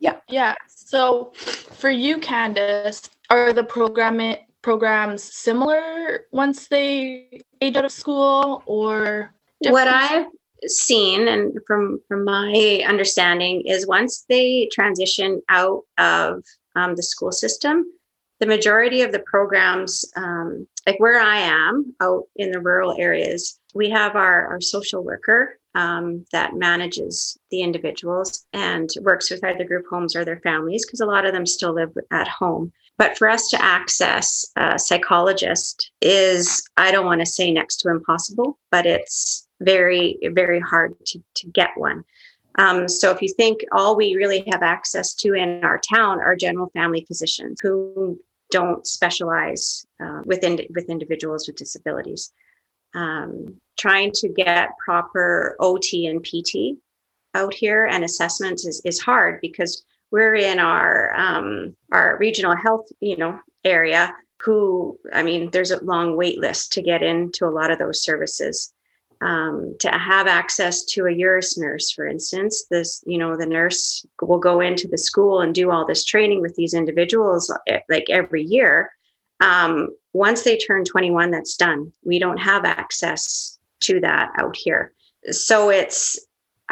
Yeah. 0.00 0.16
Yeah 0.28 0.54
so 0.92 1.32
for 1.80 1.88
you 1.88 2.18
candace 2.18 3.08
are 3.30 3.54
the 3.54 3.64
programming 3.64 4.36
programs 4.60 5.22
similar 5.22 6.26
once 6.32 6.68
they 6.68 7.40
age 7.62 7.76
out 7.76 7.86
of 7.86 7.90
school 7.90 8.62
or 8.66 9.32
different? 9.62 9.72
what 9.72 9.88
i've 9.88 10.26
seen 10.66 11.28
and 11.28 11.58
from 11.66 11.98
from 12.06 12.26
my 12.26 12.84
understanding 12.86 13.62
is 13.66 13.86
once 13.86 14.26
they 14.28 14.68
transition 14.70 15.40
out 15.48 15.80
of 15.96 16.44
um, 16.76 16.94
the 16.94 17.02
school 17.02 17.32
system 17.32 17.86
the 18.40 18.46
majority 18.46 19.00
of 19.00 19.12
the 19.12 19.20
programs 19.20 20.04
um, 20.16 20.66
like 20.86 21.00
where 21.00 21.20
i 21.22 21.38
am 21.38 21.94
out 22.02 22.24
in 22.36 22.50
the 22.50 22.60
rural 22.60 22.94
areas 22.98 23.58
we 23.74 23.88
have 23.88 24.14
our, 24.14 24.46
our 24.46 24.60
social 24.60 25.02
worker 25.02 25.58
um, 25.74 26.24
that 26.32 26.54
manages 26.54 27.38
the 27.50 27.62
individuals 27.62 28.44
and 28.52 28.90
works 29.00 29.30
with 29.30 29.42
either 29.44 29.64
group 29.64 29.86
homes 29.88 30.14
or 30.14 30.24
their 30.24 30.40
families 30.40 30.84
because 30.84 31.00
a 31.00 31.06
lot 31.06 31.24
of 31.24 31.32
them 31.32 31.46
still 31.46 31.74
live 31.74 31.92
at 32.10 32.28
home 32.28 32.72
but 32.98 33.16
for 33.18 33.28
us 33.28 33.48
to 33.48 33.62
access 33.62 34.46
a 34.56 34.78
psychologist 34.78 35.90
is, 36.00 36.62
I 36.76 36.92
don't 36.92 37.06
want 37.06 37.20
to 37.20 37.26
say 37.26 37.50
next 37.50 37.78
to 37.78 37.90
impossible, 37.90 38.58
but 38.70 38.86
it's 38.86 39.48
very, 39.60 40.18
very 40.22 40.60
hard 40.60 40.94
to, 41.06 41.22
to 41.36 41.46
get 41.48 41.70
one. 41.76 42.04
Um, 42.58 42.86
so 42.88 43.10
if 43.10 43.22
you 43.22 43.28
think 43.28 43.64
all 43.72 43.96
we 43.96 44.14
really 44.14 44.44
have 44.52 44.62
access 44.62 45.14
to 45.14 45.32
in 45.32 45.64
our 45.64 45.78
town 45.78 46.20
are 46.20 46.36
general 46.36 46.70
family 46.74 47.04
physicians 47.08 47.58
who 47.62 48.20
don't 48.50 48.86
specialize 48.86 49.86
uh, 49.98 50.20
within 50.26 50.60
with 50.74 50.90
individuals 50.90 51.48
with 51.48 51.56
disabilities. 51.56 52.32
Um, 52.94 53.60
trying 53.78 54.12
to 54.12 54.28
get 54.28 54.70
proper 54.84 55.56
OT 55.58 56.06
and 56.06 56.22
PT 56.22 56.78
out 57.34 57.54
here 57.54 57.86
and 57.86 58.04
assessments 58.04 58.66
is, 58.66 58.82
is 58.84 59.00
hard 59.00 59.40
because 59.40 59.84
we're 60.10 60.34
in 60.34 60.58
our 60.58 61.12
um, 61.16 61.74
our 61.90 62.16
regional 62.18 62.54
health 62.54 62.86
you 63.00 63.16
know 63.16 63.40
area 63.64 64.14
who 64.40 64.98
i 65.12 65.22
mean 65.22 65.50
there's 65.50 65.70
a 65.70 65.82
long 65.84 66.16
wait 66.16 66.38
list 66.38 66.72
to 66.72 66.82
get 66.82 67.02
into 67.02 67.46
a 67.46 67.50
lot 67.50 67.70
of 67.70 67.78
those 67.78 68.02
services. 68.02 68.72
Um, 69.20 69.76
to 69.78 69.88
have 69.88 70.26
access 70.26 70.84
to 70.86 71.02
a 71.02 71.14
URUS 71.14 71.56
nurse 71.56 71.92
for 71.92 72.08
instance 72.08 72.64
this 72.68 73.04
you 73.06 73.18
know 73.18 73.36
the 73.36 73.46
nurse 73.46 74.04
will 74.20 74.40
go 74.40 74.58
into 74.58 74.88
the 74.88 74.98
school 74.98 75.42
and 75.42 75.54
do 75.54 75.70
all 75.70 75.86
this 75.86 76.04
training 76.04 76.40
with 76.40 76.56
these 76.56 76.74
individuals 76.74 77.56
eh, 77.68 77.78
like 77.88 78.06
every 78.10 78.42
year 78.42 78.90
um, 79.42 79.88
once 80.14 80.42
they 80.42 80.56
turn 80.56 80.84
21 80.84 81.30
that's 81.30 81.56
done 81.56 81.92
we 82.04 82.18
don't 82.18 82.38
have 82.38 82.64
access 82.64 83.58
to 83.80 84.00
that 84.00 84.30
out 84.38 84.56
here 84.56 84.92
so 85.30 85.68
it's 85.68 86.18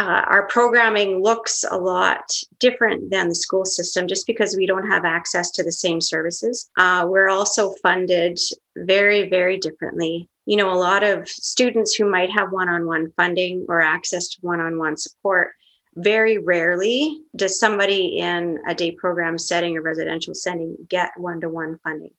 uh, 0.00 0.24
our 0.28 0.46
programming 0.46 1.22
looks 1.22 1.62
a 1.70 1.76
lot 1.76 2.32
different 2.58 3.10
than 3.10 3.28
the 3.28 3.34
school 3.34 3.66
system 3.66 4.08
just 4.08 4.26
because 4.26 4.56
we 4.56 4.64
don't 4.64 4.88
have 4.88 5.04
access 5.04 5.50
to 5.50 5.62
the 5.62 5.70
same 5.72 6.00
services. 6.00 6.70
Uh, 6.78 7.04
we're 7.06 7.28
also 7.28 7.74
funded 7.82 8.38
very, 8.78 9.28
very 9.28 9.58
differently. 9.58 10.26
You 10.46 10.56
know, 10.56 10.72
a 10.72 10.74
lot 10.74 11.02
of 11.02 11.28
students 11.28 11.94
who 11.94 12.10
might 12.10 12.30
have 12.30 12.50
one 12.50 12.70
on 12.70 12.86
one 12.86 13.12
funding 13.14 13.66
or 13.68 13.82
access 13.82 14.28
to 14.28 14.38
one 14.40 14.60
on 14.60 14.78
one 14.78 14.96
support. 14.96 15.50
Very 15.96 16.38
rarely 16.38 17.20
does 17.36 17.60
somebody 17.60 18.20
in 18.20 18.58
a 18.66 18.74
day 18.74 18.92
program 18.92 19.36
setting 19.36 19.76
or 19.76 19.82
residential 19.82 20.34
setting 20.34 20.76
get 20.88 21.10
one 21.18 21.42
to 21.42 21.50
one 21.50 21.78
funding. 21.84 22.12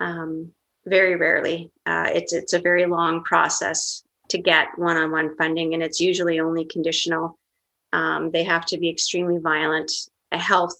Um, 0.00 0.52
very 0.86 1.16
rarely. 1.16 1.70
Uh, 1.86 2.10
it's 2.12 2.32
it's 2.32 2.52
a 2.52 2.58
very 2.58 2.86
long 2.86 3.22
process 3.24 4.02
to 4.28 4.38
get 4.38 4.68
one-on-one 4.76 5.36
funding 5.36 5.74
and 5.74 5.82
it's 5.82 6.00
usually 6.00 6.40
only 6.40 6.64
conditional. 6.64 7.38
Um, 7.92 8.30
they 8.30 8.44
have 8.44 8.66
to 8.66 8.78
be 8.78 8.88
extremely 8.88 9.38
violent. 9.38 9.92
A 10.32 10.38
health 10.38 10.74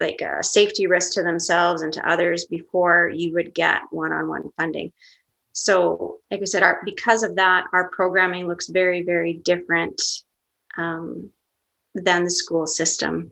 like 0.00 0.20
a 0.20 0.42
safety 0.42 0.86
risk 0.86 1.14
to 1.14 1.22
themselves 1.22 1.82
and 1.82 1.92
to 1.92 2.08
others 2.08 2.44
before 2.44 3.08
you 3.08 3.32
would 3.32 3.52
get 3.54 3.82
one-on-one 3.90 4.50
funding. 4.56 4.92
So 5.52 6.20
like 6.30 6.40
i 6.40 6.44
said 6.44 6.62
our, 6.62 6.80
because 6.84 7.22
of 7.22 7.36
that 7.36 7.64
our 7.72 7.88
programming 7.88 8.46
looks 8.46 8.68
very 8.68 9.02
very 9.02 9.34
different 9.34 10.00
um, 10.76 11.30
than 11.94 12.24
the 12.24 12.30
school 12.30 12.66
system. 12.66 13.30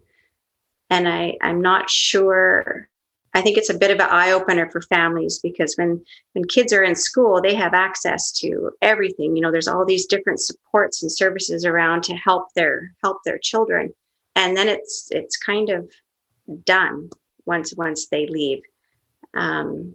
And 0.90 1.08
i 1.08 1.36
i'm 1.42 1.60
not 1.60 1.90
sure 1.90 2.88
I 3.36 3.42
think 3.42 3.58
it's 3.58 3.68
a 3.68 3.76
bit 3.76 3.90
of 3.90 4.00
an 4.00 4.08
eye 4.10 4.32
opener 4.32 4.70
for 4.70 4.80
families 4.80 5.38
because 5.38 5.74
when 5.76 6.02
when 6.32 6.46
kids 6.46 6.72
are 6.72 6.82
in 6.82 6.94
school, 6.94 7.42
they 7.42 7.54
have 7.54 7.74
access 7.74 8.32
to 8.38 8.70
everything. 8.80 9.36
You 9.36 9.42
know, 9.42 9.52
there's 9.52 9.68
all 9.68 9.84
these 9.84 10.06
different 10.06 10.40
supports 10.40 11.02
and 11.02 11.12
services 11.12 11.66
around 11.66 12.02
to 12.04 12.14
help 12.14 12.54
their 12.54 12.94
help 13.04 13.18
their 13.26 13.36
children, 13.36 13.92
and 14.36 14.56
then 14.56 14.68
it's 14.68 15.08
it's 15.10 15.36
kind 15.36 15.68
of 15.68 15.90
done 16.64 17.10
once 17.44 17.74
once 17.76 18.06
they 18.08 18.26
leave. 18.26 18.62
Um, 19.34 19.94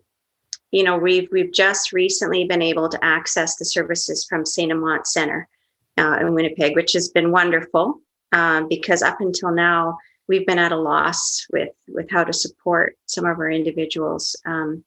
you 0.70 0.84
know, 0.84 1.00
we've 1.00 1.28
we've 1.32 1.52
just 1.52 1.94
recently 1.94 2.46
been 2.46 2.62
able 2.62 2.90
to 2.90 3.04
access 3.04 3.56
the 3.56 3.66
services 3.66 4.24
from 4.24 4.46
Saint 4.46 4.72
Amant 4.72 5.08
Center 5.08 5.50
uh, 5.98 6.18
in 6.22 6.36
Winnipeg, 6.36 6.76
which 6.76 6.94
has 6.94 7.10
been 7.10 7.32
wonderful 7.32 8.02
um, 8.34 8.68
because 8.70 9.02
up 9.02 9.20
until 9.20 9.52
now 9.52 9.98
we've 10.28 10.46
been 10.46 10.60
at 10.60 10.72
a 10.72 10.78
loss 10.78 11.46
with 11.51 11.70
with 11.88 12.10
how 12.10 12.24
to 12.24 12.34
support 12.34 12.98
some 13.06 13.25
of 13.25 13.38
our 13.40 13.50
individuals. 13.50 14.36
Um, 14.46 14.84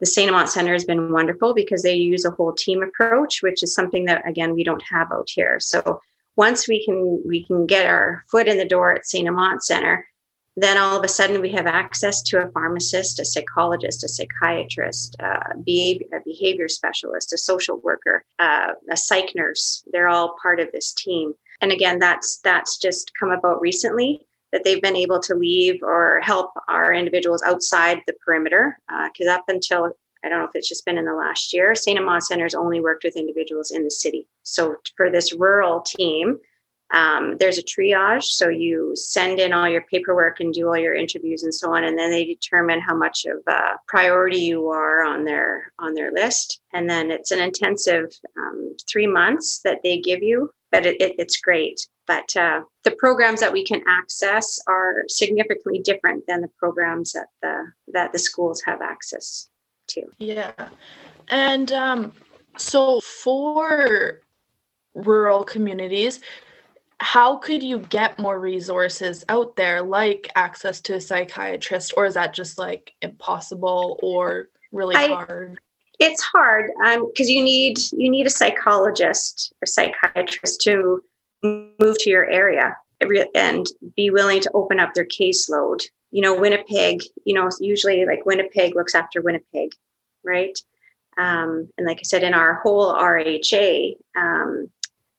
the 0.00 0.06
Saint 0.06 0.28
Amant 0.28 0.48
Center 0.48 0.72
has 0.72 0.84
been 0.84 1.10
wonderful 1.10 1.54
because 1.54 1.82
they 1.82 1.94
use 1.94 2.24
a 2.24 2.30
whole 2.30 2.52
team 2.52 2.82
approach, 2.82 3.42
which 3.42 3.62
is 3.62 3.74
something 3.74 4.04
that 4.06 4.28
again 4.28 4.54
we 4.54 4.64
don't 4.64 4.82
have 4.82 5.10
out 5.12 5.28
here. 5.28 5.58
So 5.60 6.00
once 6.36 6.68
we 6.68 6.84
can 6.84 7.22
we 7.26 7.44
can 7.44 7.66
get 7.66 7.86
our 7.86 8.24
foot 8.30 8.48
in 8.48 8.58
the 8.58 8.64
door 8.64 8.92
at 8.92 9.06
Saint 9.06 9.28
Amant 9.28 9.64
Center, 9.64 10.06
then 10.56 10.78
all 10.78 10.98
of 10.98 11.04
a 11.04 11.08
sudden 11.08 11.40
we 11.40 11.50
have 11.52 11.66
access 11.66 12.22
to 12.22 12.42
a 12.42 12.50
pharmacist, 12.50 13.20
a 13.20 13.24
psychologist, 13.24 14.04
a 14.04 14.08
psychiatrist, 14.08 15.16
a 15.20 15.56
behavior 16.24 16.68
specialist, 16.68 17.32
a 17.32 17.38
social 17.38 17.78
worker, 17.80 18.24
a 18.38 18.96
psych 18.96 19.32
nurse. 19.34 19.82
They're 19.92 20.08
all 20.08 20.36
part 20.42 20.60
of 20.60 20.72
this 20.72 20.92
team. 20.92 21.34
And 21.60 21.72
again, 21.72 21.98
that's 21.98 22.38
that's 22.38 22.78
just 22.78 23.12
come 23.18 23.30
about 23.30 23.60
recently 23.60 24.25
that 24.52 24.64
they've 24.64 24.82
been 24.82 24.96
able 24.96 25.20
to 25.20 25.34
leave 25.34 25.82
or 25.82 26.20
help 26.20 26.50
our 26.68 26.92
individuals 26.92 27.42
outside 27.42 28.00
the 28.06 28.14
perimeter. 28.24 28.78
Because 28.88 29.28
uh, 29.28 29.32
up 29.32 29.44
until 29.48 29.92
I 30.24 30.28
don't 30.28 30.40
know 30.40 30.44
if 30.44 30.54
it's 30.54 30.68
just 30.68 30.84
been 30.84 30.98
in 30.98 31.04
the 31.04 31.14
last 31.14 31.52
year, 31.52 31.74
St. 31.74 31.98
Amant 31.98 32.24
Center's 32.24 32.54
only 32.54 32.80
worked 32.80 33.04
with 33.04 33.16
individuals 33.16 33.70
in 33.70 33.84
the 33.84 33.90
city. 33.90 34.26
So 34.42 34.76
for 34.96 35.10
this 35.10 35.32
rural 35.32 35.82
team, 35.82 36.38
um, 36.92 37.36
there's 37.38 37.58
a 37.58 37.62
triage. 37.62 38.24
So 38.24 38.48
you 38.48 38.92
send 38.94 39.40
in 39.40 39.52
all 39.52 39.68
your 39.68 39.82
paperwork 39.82 40.40
and 40.40 40.54
do 40.54 40.68
all 40.68 40.76
your 40.76 40.94
interviews 40.94 41.42
and 41.42 41.54
so 41.54 41.74
on, 41.74 41.84
and 41.84 41.98
then 41.98 42.10
they 42.10 42.24
determine 42.24 42.80
how 42.80 42.96
much 42.96 43.26
of 43.26 43.38
a 43.46 43.76
priority 43.88 44.40
you 44.40 44.68
are 44.68 45.04
on 45.04 45.24
their 45.24 45.72
on 45.78 45.94
their 45.94 46.12
list. 46.12 46.60
And 46.72 46.88
then 46.88 47.10
it's 47.10 47.32
an 47.32 47.40
intensive 47.40 48.12
um, 48.38 48.76
three 48.88 49.06
months 49.06 49.60
that 49.64 49.82
they 49.82 49.98
give 49.98 50.22
you, 50.22 50.50
but 50.70 50.86
it, 50.86 51.00
it, 51.00 51.16
it's 51.18 51.38
great 51.38 51.86
but 52.06 52.36
uh, 52.36 52.62
the 52.84 52.92
programs 52.92 53.40
that 53.40 53.52
we 53.52 53.64
can 53.64 53.82
access 53.88 54.58
are 54.66 55.04
significantly 55.08 55.80
different 55.80 56.24
than 56.26 56.40
the 56.40 56.50
programs 56.58 57.12
that 57.12 57.28
the 57.42 57.72
that 57.92 58.12
the 58.12 58.18
schools 58.18 58.62
have 58.62 58.80
access 58.80 59.48
to. 59.88 60.02
Yeah. 60.18 60.52
And 61.28 61.72
um, 61.72 62.12
so 62.56 63.00
for 63.00 64.20
rural 64.94 65.44
communities 65.44 66.20
how 66.98 67.36
could 67.36 67.62
you 67.62 67.80
get 67.80 68.18
more 68.18 68.40
resources 68.40 69.24
out 69.28 69.54
there 69.56 69.82
like 69.82 70.30
access 70.34 70.80
to 70.80 70.94
a 70.94 71.00
psychiatrist 71.00 71.92
or 71.96 72.06
is 72.06 72.14
that 72.14 72.32
just 72.32 72.58
like 72.58 72.94
impossible 73.02 73.98
or 74.02 74.48
really 74.72 74.96
I, 74.96 75.08
hard? 75.08 75.60
It's 75.98 76.22
hard 76.22 76.70
because 76.78 77.28
um, 77.28 77.34
you 77.34 77.42
need 77.42 77.78
you 77.92 78.10
need 78.10 78.26
a 78.26 78.30
psychologist 78.30 79.52
or 79.62 79.66
psychiatrist 79.66 80.60
to 80.62 81.02
move 81.42 81.98
to 81.98 82.10
your 82.10 82.28
area 82.28 82.76
and 83.34 83.66
be 83.96 84.10
willing 84.10 84.40
to 84.40 84.50
open 84.54 84.80
up 84.80 84.94
their 84.94 85.06
caseload. 85.06 85.82
You 86.10 86.22
know, 86.22 86.38
Winnipeg, 86.38 87.02
you 87.24 87.34
know, 87.34 87.48
usually 87.60 88.06
like 88.06 88.24
Winnipeg 88.24 88.74
looks 88.74 88.94
after 88.94 89.20
Winnipeg, 89.20 89.72
right? 90.24 90.58
Um, 91.18 91.68
and 91.76 91.86
like 91.86 91.98
I 91.98 92.02
said, 92.04 92.22
in 92.22 92.34
our 92.34 92.54
whole 92.54 92.94
RHA, 92.94 93.96
um, 94.16 94.70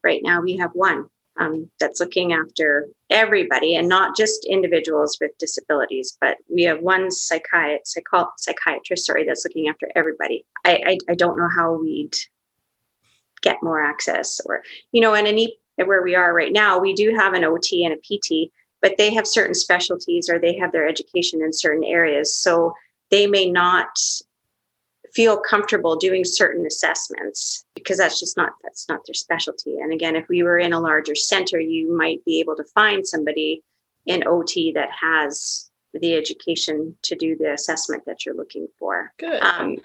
right 0.03 0.21
now 0.23 0.41
we 0.41 0.57
have 0.57 0.71
one 0.73 1.07
um, 1.39 1.69
that's 1.79 1.99
looking 1.99 2.33
after 2.33 2.87
everybody 3.09 3.75
and 3.75 3.87
not 3.87 4.15
just 4.15 4.45
individuals 4.45 5.17
with 5.21 5.37
disabilities, 5.37 6.17
but 6.19 6.37
we 6.49 6.63
have 6.63 6.79
one 6.81 7.07
psychiat- 7.07 7.85
psycho- 7.85 8.31
psychiatrist, 8.37 9.05
sorry, 9.05 9.23
that's 9.23 9.45
looking 9.45 9.67
after 9.67 9.89
everybody. 9.95 10.45
I, 10.65 10.81
I, 10.85 10.97
I 11.11 11.15
don't 11.15 11.37
know 11.37 11.49
how 11.49 11.73
we'd 11.73 12.15
get 13.41 13.61
more 13.61 13.81
access 13.81 14.41
or, 14.45 14.63
you 14.91 15.01
know, 15.01 15.13
and 15.13 15.27
any 15.77 15.87
where 15.87 16.03
we 16.03 16.15
are 16.15 16.33
right 16.33 16.51
now, 16.51 16.79
we 16.79 16.93
do 16.93 17.15
have 17.15 17.33
an 17.33 17.43
OT 17.43 17.85
and 17.85 17.93
a 17.93 17.97
PT, 17.97 18.51
but 18.81 18.95
they 18.97 19.13
have 19.13 19.27
certain 19.27 19.53
specialties 19.53 20.29
or 20.29 20.39
they 20.39 20.57
have 20.57 20.71
their 20.71 20.87
education 20.87 21.41
in 21.41 21.53
certain 21.53 21.83
areas. 21.83 22.35
So 22.35 22.73
they 23.09 23.27
may 23.27 23.49
not 23.49 23.97
feel 25.13 25.37
comfortable 25.37 25.95
doing 25.95 26.23
certain 26.23 26.65
assessments 26.65 27.65
because 27.75 27.97
that's 27.97 28.19
just 28.19 28.37
not 28.37 28.51
that's 28.61 28.87
not 28.89 28.99
their 29.07 29.13
specialty 29.13 29.77
and 29.79 29.93
again 29.93 30.15
if 30.15 30.27
we 30.27 30.43
were 30.43 30.59
in 30.59 30.73
a 30.73 30.79
larger 30.79 31.15
center 31.15 31.59
you 31.59 31.95
might 31.95 32.23
be 32.25 32.39
able 32.41 32.55
to 32.55 32.63
find 32.75 33.07
somebody 33.07 33.63
in 34.05 34.21
ot 34.27 34.73
that 34.73 34.89
has 34.91 35.69
the 35.93 36.13
education 36.13 36.95
to 37.01 37.15
do 37.15 37.37
the 37.37 37.53
assessment 37.53 38.03
that 38.05 38.25
you're 38.25 38.35
looking 38.35 38.67
for 38.77 39.13
Good. 39.17 39.41
um, 39.41 39.77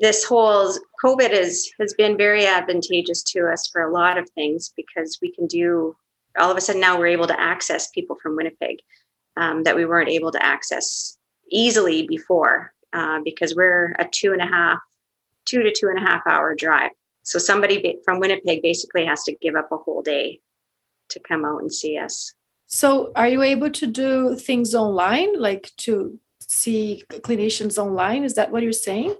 this 0.00 0.24
whole 0.24 0.72
covid 1.04 1.30
is 1.30 1.70
has 1.78 1.94
been 1.94 2.16
very 2.16 2.46
advantageous 2.46 3.22
to 3.22 3.46
us 3.46 3.68
for 3.68 3.82
a 3.82 3.92
lot 3.92 4.18
of 4.18 4.28
things 4.30 4.72
because 4.76 5.18
we 5.20 5.32
can 5.32 5.46
do 5.46 5.96
all 6.38 6.50
of 6.50 6.56
a 6.56 6.60
sudden 6.60 6.80
now 6.80 6.98
we're 6.98 7.06
able 7.06 7.26
to 7.26 7.40
access 7.40 7.90
people 7.90 8.16
from 8.22 8.36
winnipeg 8.36 8.78
um, 9.38 9.62
that 9.62 9.76
we 9.76 9.86
weren't 9.86 10.10
able 10.10 10.32
to 10.32 10.44
access 10.44 11.16
easily 11.50 12.06
before 12.06 12.72
uh, 12.92 13.20
because 13.24 13.54
we're 13.54 13.94
a 13.98 14.06
two 14.10 14.32
and 14.32 14.42
a 14.42 14.46
half, 14.46 14.78
two 15.44 15.62
to 15.62 15.72
two 15.72 15.88
and 15.88 15.98
a 15.98 16.02
half 16.02 16.26
hour 16.26 16.54
drive. 16.54 16.90
So 17.22 17.38
somebody 17.38 17.98
from 18.04 18.20
Winnipeg 18.20 18.62
basically 18.62 19.04
has 19.06 19.22
to 19.24 19.34
give 19.34 19.54
up 19.54 19.70
a 19.70 19.76
whole 19.76 20.02
day 20.02 20.40
to 21.10 21.20
come 21.20 21.44
out 21.44 21.60
and 21.60 21.72
see 21.72 21.98
us. 21.98 22.32
So, 22.70 23.12
are 23.16 23.28
you 23.28 23.42
able 23.42 23.70
to 23.70 23.86
do 23.86 24.36
things 24.36 24.74
online, 24.74 25.40
like 25.40 25.72
to 25.78 26.18
see 26.40 27.02
clinicians 27.10 27.78
online? 27.78 28.24
Is 28.24 28.34
that 28.34 28.50
what 28.50 28.62
you're 28.62 28.72
saying? 28.72 29.16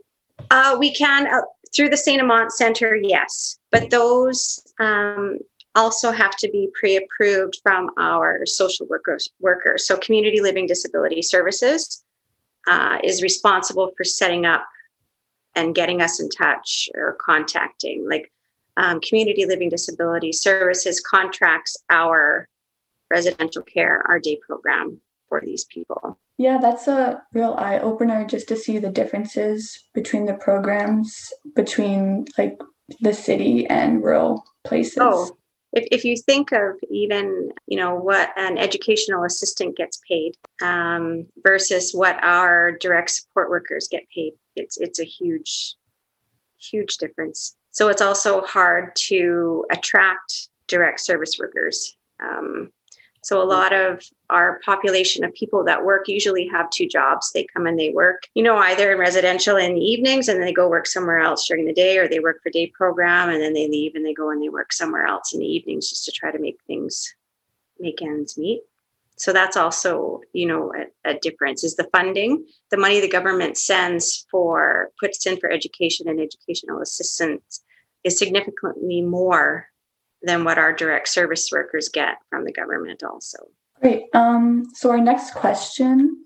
Uh, 0.51 0.77
we 0.79 0.95
can 0.95 1.27
uh, 1.27 1.43
through 1.75 1.91
the 1.91 1.97
Saint 1.97 2.21
Amant 2.21 2.53
Center, 2.53 2.97
yes, 2.97 3.59
but 3.71 3.91
those 3.91 4.61
um, 4.81 5.39
also 5.75 6.11
have 6.11 6.37
to 6.37 6.51
be 6.51 6.71
pre-approved 6.79 7.59
from 7.63 7.91
our 7.99 8.47
social 8.47 8.87
workers. 8.87 9.29
Workers, 9.41 9.87
so 9.87 9.97
Community 9.97 10.41
Living 10.41 10.67
Disability 10.67 11.23
Services 11.23 12.03
uh, 12.67 12.99
is 13.03 13.23
responsible 13.23 13.93
for 13.97 14.05
setting 14.05 14.47
up 14.47 14.67
and 15.55 15.75
getting 15.75 16.01
us 16.01 16.21
in 16.21 16.29
touch 16.31 16.89
or 16.95 17.17
contacting. 17.21 18.09
Like 18.09 18.31
um, 18.77 19.01
Community 19.01 19.45
Living 19.45 19.69
Disability 19.69 20.33
Services 20.33 21.01
contracts 21.01 21.77
our 21.91 22.49
residential 23.11 23.63
care, 23.63 24.05
our 24.09 24.19
day 24.19 24.39
program 24.47 25.01
for 25.29 25.41
these 25.45 25.65
people. 25.65 26.19
Yeah, 26.37 26.59
that's 26.61 26.87
a 26.89 27.23
real 27.33 27.55
eye 27.59 27.79
opener 27.79 28.25
just 28.25 28.49
to 28.49 28.57
see 28.57 28.79
the 28.79 28.91
differences 28.91 29.79
between 29.95 30.27
the 30.27 30.35
programs 30.35 31.33
between 31.55 32.27
like 32.37 32.61
the 33.01 33.13
city 33.13 33.67
and 33.67 34.03
rural 34.03 34.45
places. 34.65 34.99
Oh, 35.01 35.37
if, 35.73 35.87
if 35.91 36.05
you 36.05 36.17
think 36.17 36.53
of 36.53 36.77
even 36.91 37.51
you 37.67 37.79
know 37.79 37.95
what 37.95 38.31
an 38.37 38.59
educational 38.59 39.25
assistant 39.25 39.77
gets 39.77 40.01
paid 40.09 40.37
um, 40.63 41.27
versus 41.43 41.93
what 41.93 42.23
our 42.23 42.73
direct 42.73 43.11
support 43.11 43.51
workers 43.51 43.89
get 43.91 44.05
paid 44.15 44.33
it's 44.57 44.79
it's 44.79 44.99
a 44.99 45.05
huge 45.05 45.75
huge 46.59 46.97
difference 46.97 47.57
so 47.71 47.89
it's 47.89 48.03
also 48.03 48.41
hard 48.43 48.95
to 48.97 49.65
attract 49.71 50.49
direct 50.67 51.01
service 51.01 51.37
workers 51.39 51.97
um, 52.23 52.71
so 53.29 53.43
a 53.43 53.45
lot 53.45 53.75
of 53.75 54.03
our 54.31 54.59
population 54.65 55.23
of 55.23 55.35
people 55.35 55.63
that 55.63 55.85
work 55.85 56.09
usually 56.09 56.47
have 56.47 56.71
two 56.71 56.89
jobs. 56.89 57.31
They 57.31 57.45
come 57.45 57.67
and 57.67 57.79
they 57.79 57.91
work, 57.91 58.23
you 58.33 58.43
know, 58.43 58.57
either 58.57 58.91
in 58.91 58.99
residential 58.99 59.59
in 59.59 59.75
the 59.75 59.85
evenings 59.85 60.29
and 60.29 60.39
then 60.39 60.47
they 60.47 60.53
go 60.55 60.67
work 60.67 60.87
somewhere 60.87 61.19
else 61.19 61.47
during 61.47 61.67
the 61.67 61.75
day, 61.75 61.99
or 61.99 62.09
they 62.09 62.21
work 62.21 62.43
for 62.43 62.49
day 62.49 62.69
program 62.69 63.29
and 63.29 63.43
then 63.43 63.53
they 63.53 63.69
leave 63.69 63.97
and 63.97 64.07
they 64.07 64.15
go 64.15 64.31
and 64.31 64.43
they 64.43 64.49
work 64.49 64.73
somewhere 64.73 65.05
else 65.05 65.35
in 65.35 65.41
the 65.41 65.47
evenings 65.47 65.91
just 65.91 66.07
to 66.07 66.11
try 66.11 66.33
to 66.33 66.39
make 66.39 66.57
things 66.67 67.15
make 67.79 68.01
ends 68.01 68.39
meet. 68.39 68.63
So 69.17 69.35
that's 69.35 69.59
also, 69.59 70.23
you 70.33 70.47
know, 70.47 70.73
a, 71.05 71.11
a 71.11 71.19
difference 71.19 71.65
is 71.65 71.77
the 71.77 71.91
funding, 71.93 72.47
the 72.71 72.79
money 72.79 72.99
the 72.99 73.11
government 73.11 73.59
sends 73.59 74.25
for 74.31 74.89
puts 74.99 75.27
in 75.27 75.37
for 75.37 75.51
education 75.51 76.09
and 76.09 76.19
educational 76.19 76.81
assistance 76.81 77.63
is 78.05 78.17
significantly 78.17 79.03
more 79.03 79.69
than 80.23 80.45
what 80.45 80.59
our 80.59 80.73
direct 80.73 81.09
service 81.09 81.49
workers 81.53 81.89
get 81.89 82.17
from 82.31 82.45
the 82.45 82.53
government 82.53 83.03
also. 83.03 83.39
Great. 83.81 84.05
Um, 84.15 84.65
so 84.75 84.91
our 84.91 85.01
next 85.01 85.35
question 85.35 86.25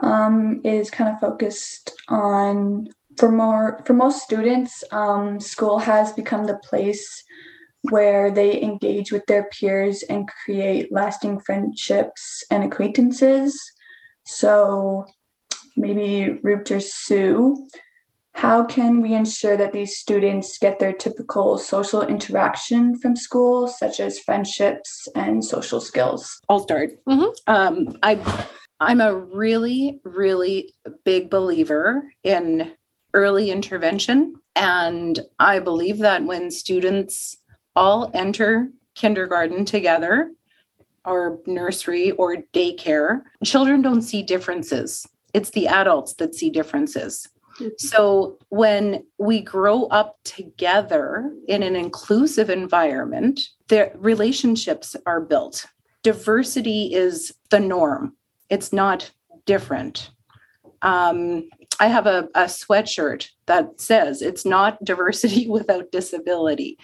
um, 0.00 0.60
is 0.64 0.90
kind 0.90 1.12
of 1.12 1.20
focused 1.20 1.92
on 2.08 2.88
for 3.16 3.30
more 3.30 3.80
for 3.84 3.92
most 3.92 4.22
students, 4.22 4.82
um, 4.90 5.40
school 5.40 5.78
has 5.78 6.12
become 6.12 6.44
the 6.44 6.58
place 6.58 7.22
where 7.90 8.30
they 8.30 8.60
engage 8.62 9.12
with 9.12 9.24
their 9.26 9.44
peers 9.44 10.02
and 10.04 10.28
create 10.44 10.92
lasting 10.92 11.38
friendships 11.40 12.42
and 12.50 12.64
acquaintances. 12.64 13.60
So 14.26 15.04
maybe 15.76 16.40
or 16.42 16.80
Sue, 16.80 17.68
how 18.34 18.64
can 18.64 19.00
we 19.00 19.14
ensure 19.14 19.56
that 19.56 19.72
these 19.72 19.96
students 19.96 20.58
get 20.58 20.78
their 20.78 20.92
typical 20.92 21.56
social 21.56 22.02
interaction 22.02 22.98
from 22.98 23.16
school, 23.16 23.68
such 23.68 24.00
as 24.00 24.18
friendships 24.18 25.08
and 25.14 25.44
social 25.44 25.80
skills? 25.80 26.40
I'll 26.48 26.60
start. 26.60 26.90
Mhm. 27.08 27.32
Um, 27.46 27.98
I, 28.02 28.18
I'm 28.80 29.00
a 29.00 29.14
really, 29.14 30.00
really 30.04 30.74
big 31.04 31.30
believer 31.30 32.10
in 32.22 32.72
early 33.14 33.50
intervention. 33.50 34.34
And 34.56 35.20
I 35.38 35.60
believe 35.60 35.98
that 35.98 36.24
when 36.24 36.50
students 36.50 37.36
all 37.76 38.10
enter 38.14 38.68
kindergarten 38.94 39.64
together, 39.64 40.30
or 41.04 41.38
nursery 41.46 42.12
or 42.12 42.36
daycare, 42.52 43.22
children 43.44 43.82
don't 43.82 44.02
see 44.02 44.22
differences. 44.22 45.06
It's 45.34 45.50
the 45.50 45.68
adults 45.68 46.14
that 46.14 46.34
see 46.34 46.50
differences. 46.50 47.28
So 47.78 48.38
when 48.48 49.04
we 49.18 49.40
grow 49.40 49.84
up 49.84 50.18
together 50.24 51.32
in 51.46 51.62
an 51.62 51.76
inclusive 51.76 52.50
environment, 52.50 53.40
the 53.68 53.92
relationships 53.94 54.96
are 55.06 55.20
built. 55.20 55.66
Diversity 56.02 56.92
is 56.94 57.32
the 57.50 57.60
norm. 57.60 58.16
It's 58.50 58.72
not 58.72 59.10
different. 59.46 60.10
Um, 60.82 61.48
I 61.80 61.88
have 61.88 62.06
a, 62.06 62.28
a 62.34 62.44
sweatshirt 62.44 63.28
that 63.46 63.80
says 63.80 64.22
it's 64.22 64.44
not 64.44 64.82
diversity 64.84 65.48
without 65.48 65.90
disability. 65.90 66.78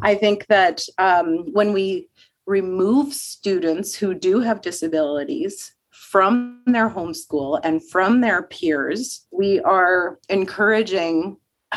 I 0.00 0.14
think 0.14 0.46
that 0.46 0.82
um, 0.98 1.52
when 1.52 1.72
we 1.72 2.08
remove 2.46 3.12
students 3.12 3.94
who 3.94 4.14
do 4.14 4.40
have 4.40 4.60
disabilities 4.62 5.72
from 6.16 6.62
their 6.64 6.88
homeschool 6.88 7.60
and 7.62 7.86
from 7.90 8.22
their 8.22 8.44
peers, 8.44 9.26
we 9.30 9.60
are 9.60 10.18
encouraging 10.30 11.36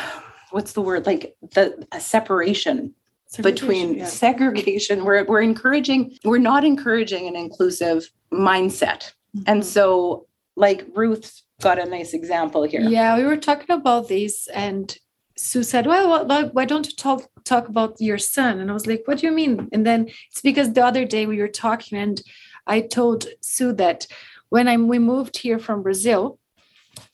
what's 0.50 0.72
the 0.72 0.80
word 0.80 1.04
like 1.04 1.36
the 1.52 1.86
separation 1.98 2.94
between 3.42 3.98
yeah. 3.98 4.06
segregation. 4.06 5.04
We're, 5.04 5.24
we're 5.24 5.42
encouraging, 5.42 6.16
we're 6.24 6.38
not 6.38 6.64
encouraging 6.64 7.28
an 7.28 7.36
inclusive 7.36 8.10
mindset. 8.32 9.12
And 9.46 9.60
mm-hmm. 9.60 9.68
so, 9.68 10.26
like 10.56 10.86
Ruth 10.94 11.42
got 11.60 11.78
a 11.78 11.84
nice 11.84 12.14
example 12.14 12.62
here. 12.62 12.80
Yeah, 12.80 13.18
we 13.18 13.24
were 13.24 13.36
talking 13.36 13.76
about 13.76 14.08
this, 14.08 14.48
and 14.48 14.96
Sue 15.36 15.62
said, 15.62 15.86
"Well, 15.86 16.26
why 16.52 16.64
don't 16.64 16.86
you 16.86 16.96
talk 16.96 17.28
talk 17.44 17.68
about 17.68 18.00
your 18.00 18.18
son?" 18.18 18.58
And 18.58 18.70
I 18.70 18.74
was 18.74 18.86
like, 18.86 19.02
"What 19.04 19.18
do 19.18 19.26
you 19.26 19.32
mean?" 19.32 19.68
And 19.72 19.86
then 19.86 20.08
it's 20.30 20.40
because 20.42 20.72
the 20.72 20.84
other 20.84 21.04
day 21.04 21.26
we 21.26 21.38
were 21.38 21.48
talking, 21.66 21.96
and 21.96 22.20
I 22.66 22.80
told 22.80 23.26
Sue 23.40 23.72
that 23.74 24.06
when 24.48 24.68
I 24.68 24.76
we 24.76 24.98
moved 24.98 25.38
here 25.38 25.58
from 25.58 25.82
Brazil, 25.82 26.38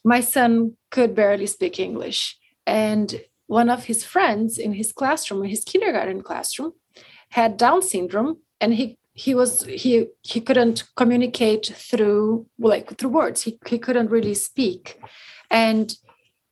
my 0.05 0.21
son 0.21 0.77
could 0.91 1.15
barely 1.15 1.47
speak 1.47 1.79
English, 1.79 2.39
and 2.67 3.21
one 3.47 3.71
of 3.71 3.85
his 3.85 4.05
friends 4.05 4.59
in 4.59 4.73
his 4.73 4.93
classroom, 4.93 5.45
in 5.45 5.51
his 5.51 5.65
kindergarten 5.65 6.23
classroom, 6.23 6.73
had 7.31 7.57
Down 7.57 7.83
syndrome, 7.83 8.39
and 8.61 8.75
he 8.75 8.99
he 9.13 9.35
was 9.35 9.65
he 9.65 10.07
he 10.23 10.41
couldn't 10.41 10.85
communicate 10.97 11.67
through 11.75 12.47
like 12.59 12.97
through 12.99 13.11
words. 13.11 13.43
He 13.43 13.59
he 13.67 13.79
couldn't 13.79 14.11
really 14.11 14.35
speak, 14.35 14.99
and 15.51 15.95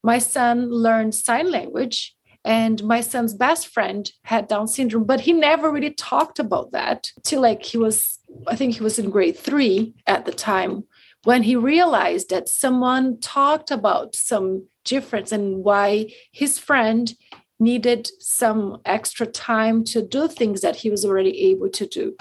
my 0.02 0.18
son 0.18 0.70
learned 0.70 1.14
sign 1.14 1.50
language 1.50 2.14
and 2.44 2.84
my 2.84 3.00
son's 3.00 3.32
best 3.32 3.68
friend 3.68 4.12
had 4.24 4.46
down 4.48 4.68
syndrome 4.68 5.04
but 5.04 5.20
he 5.20 5.32
never 5.32 5.70
really 5.70 5.90
talked 5.90 6.38
about 6.38 6.70
that 6.72 7.08
till 7.24 7.40
like 7.40 7.62
he 7.62 7.78
was 7.78 8.18
i 8.46 8.56
think 8.56 8.74
he 8.74 8.82
was 8.82 8.98
in 8.98 9.10
grade 9.10 9.36
3 9.36 9.94
at 10.06 10.24
the 10.24 10.32
time 10.32 10.84
when 11.24 11.42
he 11.42 11.56
realized 11.56 12.30
that 12.30 12.48
someone 12.48 13.18
talked 13.18 13.70
about 13.70 14.14
some 14.14 14.66
difference 14.84 15.32
and 15.32 15.64
why 15.64 16.12
his 16.32 16.58
friend 16.58 17.14
needed 17.58 18.10
some 18.20 18.80
extra 18.84 19.26
time 19.26 19.84
to 19.84 20.02
do 20.02 20.28
things 20.28 20.60
that 20.60 20.76
he 20.76 20.90
was 20.90 21.04
already 21.04 21.50
able 21.50 21.70
to 21.70 21.86
do. 21.86 22.14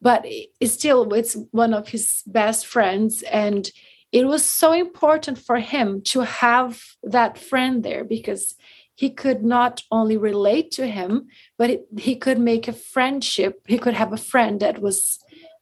But 0.00 0.24
it's 0.24 0.72
still 0.72 1.12
it's 1.12 1.36
one 1.50 1.74
of 1.74 1.88
his 1.88 2.22
best 2.26 2.66
friends 2.66 3.22
and 3.22 3.70
it 4.10 4.26
was 4.26 4.44
so 4.44 4.72
important 4.72 5.38
for 5.38 5.58
him 5.58 6.00
to 6.02 6.20
have 6.20 6.80
that 7.02 7.36
friend 7.36 7.82
there 7.82 8.04
because 8.04 8.54
he 8.94 9.10
could 9.10 9.44
not 9.44 9.82
only 9.90 10.16
relate 10.16 10.70
to 10.72 10.86
him 10.86 11.26
but 11.58 11.70
it, 11.70 11.86
he 11.98 12.16
could 12.16 12.38
make 12.38 12.68
a 12.68 12.72
friendship. 12.72 13.60
He 13.66 13.76
could 13.76 13.94
have 13.94 14.12
a 14.12 14.16
friend 14.16 14.60
that 14.60 14.80
was 14.80 15.18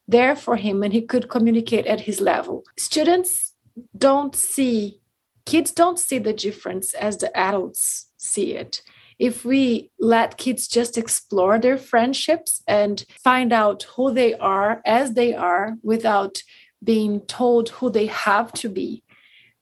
there 0.09 0.37
for 0.37 0.57
him 0.57 0.83
and 0.83 0.92
he 0.92 1.03
could 1.03 1.29
communicate 1.29 1.87
at 1.87 2.01
his 2.01 2.21
level. 2.21 2.64
Students 2.79 3.53
don't 3.97 4.35
see 4.35 5.01
kids 5.45 5.71
don't 5.71 5.99
see 5.99 6.19
the 6.19 6.33
difference 6.33 6.92
as 6.95 7.19
the 7.19 7.37
adults 7.37 8.11
see 8.16 8.55
it. 8.55 8.83
If 9.19 9.45
we 9.45 9.90
let 9.99 10.37
kids 10.37 10.69
just 10.69 10.99
explore 10.99 11.59
their 11.59 11.79
friendships 11.79 12.62
and 12.66 13.05
find 13.23 13.53
out 13.53 13.85
who 13.95 14.12
they 14.12 14.35
are 14.35 14.83
as 14.85 15.14
they 15.14 15.35
are 15.35 15.77
without 15.83 16.42
being 16.83 17.21
told 17.21 17.71
who 17.71 17.90
they 17.90 18.07
have 18.07 18.53
to 18.55 18.69
be 18.69 19.03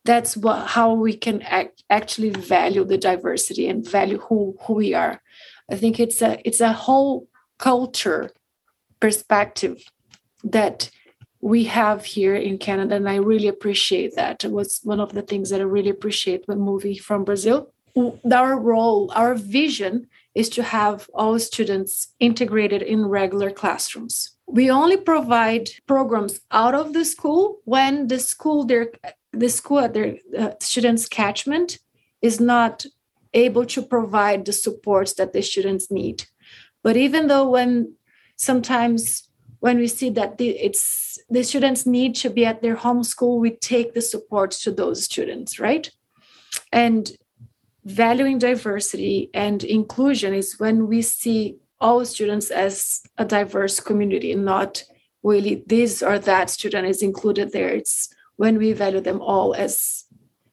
that's 0.04 0.36
what 0.36 0.66
how 0.66 0.92
we 0.92 1.16
can 1.16 1.42
act, 1.42 1.82
actually 1.90 2.30
value 2.30 2.84
the 2.84 2.98
diversity 2.98 3.66
and 3.68 3.88
value 3.88 4.18
who 4.18 4.56
who 4.62 4.74
we 4.74 4.94
are. 4.94 5.20
I 5.70 5.76
think 5.76 5.98
it's 5.98 6.20
a 6.20 6.38
it's 6.46 6.60
a 6.60 6.72
whole 6.72 7.28
culture 7.58 8.30
perspective 9.00 9.82
that 10.44 10.90
we 11.40 11.64
have 11.64 12.04
here 12.04 12.34
in 12.34 12.58
canada 12.58 12.94
and 12.94 13.08
i 13.08 13.16
really 13.16 13.48
appreciate 13.48 14.14
that 14.14 14.44
it 14.44 14.52
was 14.52 14.80
one 14.84 15.00
of 15.00 15.12
the 15.12 15.22
things 15.22 15.50
that 15.50 15.60
i 15.60 15.64
really 15.64 15.90
appreciate 15.90 16.42
when 16.46 16.58
moving 16.60 16.96
from 16.96 17.24
brazil 17.24 17.74
our 18.32 18.58
role, 18.58 19.12
our 19.14 19.34
vision 19.34 20.08
is 20.34 20.48
to 20.50 20.62
have 20.62 21.08
all 21.14 21.38
students 21.38 22.08
integrated 22.18 22.82
in 22.82 23.06
regular 23.06 23.50
classrooms. 23.50 24.32
We 24.46 24.70
only 24.70 24.96
provide 24.96 25.70
programs 25.86 26.40
out 26.50 26.74
of 26.74 26.92
the 26.92 27.04
school 27.04 27.60
when 27.64 28.08
the 28.08 28.18
school, 28.18 28.64
their 28.64 28.90
the 29.32 29.48
school 29.48 29.80
at 29.80 29.94
their 29.94 30.16
uh, 30.38 30.50
students' 30.60 31.08
catchment 31.08 31.78
is 32.22 32.40
not 32.40 32.86
able 33.32 33.66
to 33.66 33.82
provide 33.82 34.44
the 34.44 34.52
supports 34.52 35.14
that 35.14 35.32
the 35.32 35.42
students 35.42 35.90
need. 35.90 36.24
But 36.82 36.96
even 36.96 37.26
though 37.28 37.48
when 37.48 37.94
sometimes 38.36 39.28
when 39.64 39.78
we 39.78 39.88
see 39.88 40.10
that 40.10 40.36
the, 40.36 40.50
it's 40.50 41.18
the 41.30 41.42
students 41.42 41.86
need 41.86 42.14
to 42.14 42.28
be 42.28 42.44
at 42.44 42.60
their 42.60 42.74
home 42.74 43.02
school, 43.02 43.40
we 43.40 43.50
take 43.50 43.94
the 43.94 44.02
supports 44.02 44.62
to 44.62 44.70
those 44.70 45.02
students, 45.02 45.58
right? 45.58 45.90
And 46.70 47.10
valuing 47.82 48.38
diversity 48.38 49.30
and 49.32 49.64
inclusion 49.64 50.34
is 50.34 50.58
when 50.58 50.86
we 50.86 51.00
see 51.00 51.56
all 51.80 52.04
students 52.04 52.50
as 52.50 53.00
a 53.16 53.24
diverse 53.24 53.80
community, 53.80 54.34
not 54.34 54.84
really 55.22 55.64
this 55.66 56.02
or 56.02 56.18
that 56.18 56.50
student 56.50 56.86
is 56.86 57.02
included 57.02 57.52
there. 57.52 57.70
It's 57.70 58.10
when 58.36 58.58
we 58.58 58.74
value 58.74 59.00
them 59.00 59.22
all 59.22 59.54
as 59.54 60.04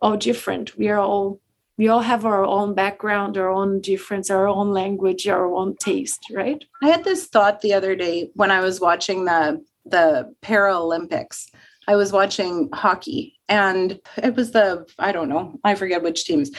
all 0.01 0.15
different. 0.15 0.77
We 0.77 0.87
are 0.87 0.99
all 0.99 1.41
we 1.77 1.87
all 1.87 2.01
have 2.01 2.25
our 2.25 2.43
own 2.43 2.75
background, 2.75 3.37
our 3.37 3.49
own 3.49 3.81
difference, 3.81 4.29
our 4.29 4.47
own 4.47 4.71
language, 4.71 5.27
our 5.27 5.53
own 5.53 5.75
taste, 5.77 6.19
right? 6.31 6.63
I 6.83 6.89
had 6.89 7.03
this 7.03 7.27
thought 7.27 7.61
the 7.61 7.73
other 7.73 7.95
day 7.95 8.29
when 8.35 8.51
I 8.51 8.61
was 8.61 8.79
watching 8.79 9.25
the 9.25 9.63
the 9.85 10.31
Paralympics. 10.43 11.45
I 11.87 11.95
was 11.95 12.11
watching 12.11 12.69
hockey 12.71 13.39
and 13.49 13.99
it 14.17 14.35
was 14.35 14.51
the 14.51 14.85
I 14.99 15.11
don't 15.11 15.29
know, 15.29 15.59
I 15.63 15.75
forget 15.75 16.03
which 16.03 16.25
teams 16.25 16.51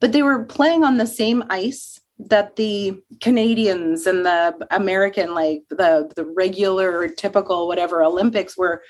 but 0.00 0.12
they 0.12 0.22
were 0.22 0.44
playing 0.44 0.84
on 0.84 0.98
the 0.98 1.06
same 1.06 1.44
ice 1.50 2.00
that 2.18 2.56
the 2.56 3.00
Canadians 3.20 4.06
and 4.06 4.26
the 4.26 4.54
American, 4.70 5.34
like 5.34 5.62
the 5.70 6.10
the 6.16 6.24
regular, 6.24 7.08
typical, 7.08 7.68
whatever 7.68 8.02
Olympics 8.02 8.56
were 8.56 8.82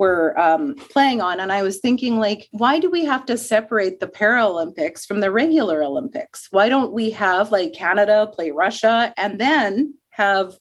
were 0.00 0.36
um, 0.40 0.74
playing 0.74 1.20
on. 1.20 1.38
And 1.40 1.52
I 1.52 1.62
was 1.62 1.78
thinking, 1.78 2.18
like, 2.18 2.48
why 2.52 2.80
do 2.80 2.90
we 2.90 3.04
have 3.04 3.26
to 3.26 3.36
separate 3.36 4.00
the 4.00 4.08
Paralympics 4.08 5.04
from 5.04 5.20
the 5.20 5.30
regular 5.30 5.82
Olympics? 5.82 6.48
Why 6.50 6.70
don't 6.70 6.92
we 6.92 7.10
have 7.10 7.52
like 7.52 7.74
Canada 7.74 8.26
play 8.34 8.50
Russia 8.50 9.12
and 9.18 9.38
then 9.38 9.94
have 10.08 10.54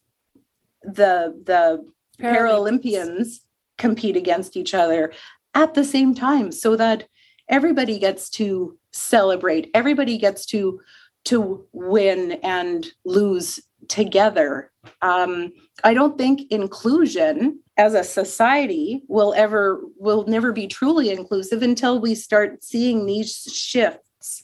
the 0.83 1.33
the 1.45 1.83
Paralympians 2.21 3.39
compete 3.77 4.17
against 4.17 4.57
each 4.57 4.73
other 4.73 5.13
at 5.55 5.73
the 5.73 5.85
same 5.85 6.13
time 6.13 6.51
so 6.51 6.75
that 6.75 7.07
everybody 7.47 7.97
gets 7.97 8.29
to 8.29 8.77
celebrate 8.91 9.69
everybody 9.73 10.17
gets 10.17 10.45
to 10.45 10.81
to 11.23 11.65
win 11.71 12.33
and 12.43 12.87
lose 13.05 13.59
together. 13.87 14.71
Um, 15.01 15.51
i 15.83 15.93
don't 15.93 16.17
think 16.17 16.51
inclusion 16.51 17.59
as 17.77 17.93
a 17.93 18.03
society 18.03 19.01
will 19.07 19.33
ever 19.35 19.81
will 19.95 20.25
never 20.25 20.51
be 20.51 20.67
truly 20.67 21.09
inclusive 21.11 21.61
until 21.61 21.99
we 21.99 22.15
start 22.15 22.63
seeing 22.63 23.05
these 23.05 23.33
shifts. 23.51 24.43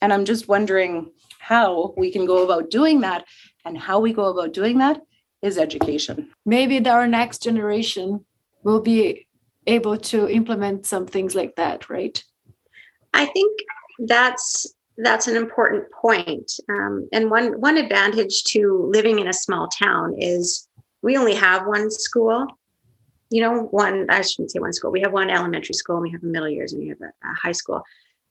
And 0.00 0.12
i'm 0.12 0.24
just 0.24 0.48
wondering 0.48 1.10
how 1.38 1.94
we 1.96 2.10
can 2.10 2.26
go 2.26 2.44
about 2.44 2.70
doing 2.70 3.00
that 3.00 3.24
and 3.64 3.76
how 3.76 4.00
we 4.00 4.12
go 4.12 4.26
about 4.26 4.52
doing 4.52 4.78
that 4.78 5.00
is 5.42 5.58
education. 5.58 6.30
Maybe 6.46 6.86
our 6.86 7.06
next 7.06 7.42
generation 7.42 8.24
will 8.62 8.80
be 8.80 9.26
able 9.66 9.98
to 9.98 10.28
implement 10.28 10.86
some 10.86 11.06
things 11.06 11.34
like 11.34 11.56
that 11.56 11.88
right? 11.90 12.22
I 13.12 13.26
think 13.26 13.60
that's 13.98 14.74
that's 14.98 15.26
an 15.26 15.36
important 15.36 15.90
point. 15.90 16.52
Um, 16.68 17.08
and 17.12 17.30
one 17.30 17.60
one 17.60 17.76
advantage 17.76 18.44
to 18.44 18.88
living 18.92 19.18
in 19.18 19.28
a 19.28 19.32
small 19.32 19.68
town 19.68 20.14
is 20.18 20.68
we 21.02 21.16
only 21.16 21.34
have 21.34 21.66
one 21.66 21.90
school. 21.90 22.46
You 23.30 23.42
know, 23.42 23.62
one 23.62 24.06
I 24.10 24.20
shouldn't 24.22 24.52
say 24.52 24.60
one 24.60 24.72
school. 24.72 24.92
We 24.92 25.00
have 25.00 25.12
one 25.12 25.30
elementary 25.30 25.74
school, 25.74 25.96
and 25.96 26.02
we 26.04 26.10
have 26.12 26.22
a 26.22 26.26
middle 26.26 26.48
years, 26.48 26.72
and 26.72 26.82
we 26.82 26.88
have 26.88 27.00
a, 27.00 27.06
a 27.06 27.34
high 27.34 27.52
school. 27.52 27.82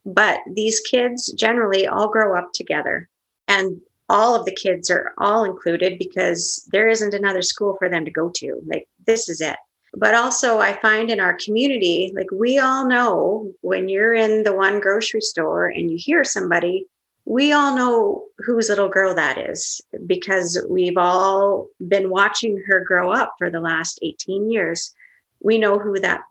But 0.05 0.39
these 0.51 0.79
kids 0.81 1.31
generally 1.33 1.87
all 1.87 2.09
grow 2.09 2.37
up 2.37 2.53
together, 2.53 3.09
and 3.47 3.81
all 4.09 4.35
of 4.35 4.45
the 4.45 4.55
kids 4.55 4.89
are 4.89 5.13
all 5.17 5.43
included 5.43 5.97
because 5.97 6.67
there 6.71 6.87
isn't 6.87 7.13
another 7.13 7.41
school 7.41 7.75
for 7.77 7.89
them 7.89 8.05
to 8.05 8.11
go 8.11 8.29
to. 8.35 8.61
Like 8.65 8.87
this 9.05 9.27
is 9.27 9.41
it 9.41 9.57
but 9.95 10.15
also 10.15 10.59
i 10.59 10.73
find 10.73 11.09
in 11.09 11.19
our 11.19 11.33
community 11.35 12.11
like 12.15 12.29
we 12.31 12.59
all 12.59 12.87
know 12.87 13.51
when 13.61 13.89
you're 13.89 14.13
in 14.13 14.43
the 14.43 14.53
one 14.53 14.79
grocery 14.79 15.21
store 15.21 15.67
and 15.67 15.91
you 15.91 15.97
hear 15.97 16.23
somebody 16.23 16.87
we 17.25 17.53
all 17.53 17.75
know 17.75 18.25
whose 18.39 18.69
little 18.69 18.89
girl 18.89 19.15
that 19.15 19.37
is 19.37 19.81
because 20.05 20.63
we've 20.69 20.97
all 20.97 21.67
been 21.87 22.09
watching 22.09 22.61
her 22.67 22.83
grow 22.83 23.11
up 23.11 23.35
for 23.37 23.49
the 23.49 23.61
last 23.61 23.99
18 24.01 24.51
years. 24.51 24.93
We 25.41 25.57
know 25.57 25.79
who 25.79 25.99
that 25.99 26.21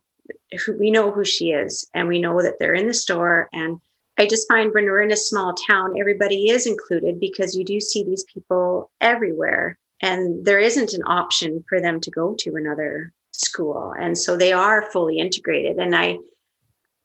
we 0.79 0.91
know 0.91 1.11
who 1.11 1.25
she 1.25 1.51
is 1.51 1.89
and 1.95 2.09
we 2.09 2.21
know 2.21 2.41
that 2.43 2.59
they're 2.59 2.75
in 2.75 2.87
the 2.87 2.95
store. 2.95 3.49
And 3.53 3.81
i 4.19 4.27
just 4.27 4.49
find 4.49 4.73
when 4.73 4.85
we're 4.85 5.03
in 5.03 5.13
a 5.13 5.17
small 5.17 5.55
town 5.55 5.99
everybody 5.99 6.51
is 6.51 6.67
included 6.67 7.19
because 7.19 7.57
you 7.57 7.65
do 7.65 7.81
see 7.81 8.05
these 8.05 8.25
people 8.25 8.91
everywhere 9.01 9.79
and 10.03 10.45
there 10.45 10.59
isn't 10.59 10.93
an 10.93 11.03
option 11.07 11.65
for 11.67 11.81
them 11.81 11.99
to 12.01 12.11
go 12.11 12.35
to 12.41 12.57
another 12.57 13.13
school. 13.33 13.95
And 13.99 14.17
so 14.17 14.37
they 14.37 14.53
are 14.53 14.91
fully 14.91 15.19
integrated. 15.19 15.79
And 15.79 15.95
i 15.97 16.19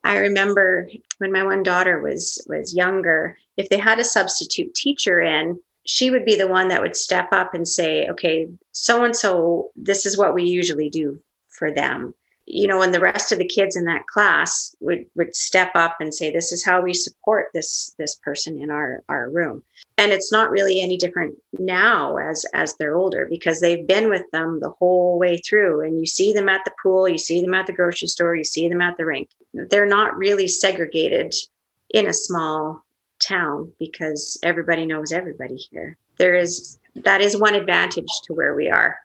i 0.04 0.18
remember 0.18 0.90
when 1.18 1.32
my 1.32 1.44
one 1.44 1.64
daughter 1.64 2.00
was 2.00 2.44
was 2.48 2.76
younger 2.76 3.38
if 3.58 3.68
they 3.70 3.78
had 3.78 4.00
a 4.00 4.04
substitute 4.04 4.74
teacher 4.76 5.20
in 5.20 5.60
she 5.86 6.12
would 6.12 6.24
be 6.24 6.36
the 6.36 6.48
one 6.48 6.68
that 6.68 6.82
would 6.82 6.96
step 6.96 7.30
up 7.32 7.54
and 7.54 7.68
say 7.68 8.08
okay 8.08 8.48
so 8.72 9.04
and 9.04 9.16
so 9.16 9.72
this 9.76 10.06
is 10.06 10.18
what 10.18 10.36
we 10.36 10.44
usually 10.44 10.90
do 10.90 11.20
for 11.50 11.74
them 11.74 12.14
you 12.50 12.66
know, 12.66 12.82
and 12.82 12.94
the 12.94 13.02
rest 13.02 13.34
of 13.34 13.40
the 13.40 13.48
kids 13.48 13.76
in 13.76 13.84
that 13.86 14.08
class 14.08 14.74
would 14.80 15.06
would 15.16 15.36
step 15.36 15.72
up 15.76 15.98
and 16.00 16.16
say, 16.16 16.32
"This 16.32 16.54
is 16.54 16.64
how 16.64 16.82
we 16.82 16.94
support 16.94 17.50
this 17.54 17.94
this 18.00 18.16
person 18.16 18.62
in 18.62 18.72
our 18.72 19.04
our 19.10 19.30
room." 19.30 19.64
And 19.98 20.14
it's 20.14 20.32
not 20.32 20.50
really 20.50 20.80
any 20.80 20.96
different 20.96 21.36
now 21.60 22.16
as 22.16 22.46
as 22.54 22.74
they're 22.76 22.96
older 22.96 23.28
because 23.30 23.60
they've 23.60 23.86
been 23.86 24.10
with 24.10 24.24
them 24.32 24.62
the 24.62 24.70
whole 24.70 25.20
way 25.20 25.38
through. 25.38 25.82
And 25.82 26.00
you 26.00 26.06
see 26.06 26.32
them 26.32 26.48
at 26.48 26.64
the 26.64 26.72
pool, 26.82 27.10
you 27.10 27.18
see 27.18 27.42
them 27.42 27.54
at 27.54 27.68
the 27.68 27.74
grocery 27.74 28.08
store, 28.08 28.36
you 28.36 28.46
see 28.46 28.70
them 28.70 28.82
at 28.82 28.96
the 28.96 29.06
rink. 29.06 29.30
They're 29.54 29.86
not 29.86 30.18
really 30.18 30.48
segregated 30.48 31.36
in 31.90 32.08
a 32.08 32.14
small 32.14 32.86
town 33.20 33.74
because 33.78 34.40
everybody 34.42 34.86
knows 34.86 35.12
everybody 35.12 35.58
here. 35.58 35.98
There 36.18 36.36
is 36.36 36.80
that 36.96 37.20
is 37.20 37.36
one 37.36 37.56
advantage 37.56 38.10
to 38.26 38.34
where 38.34 38.56
we 38.56 38.70
are 38.70 38.98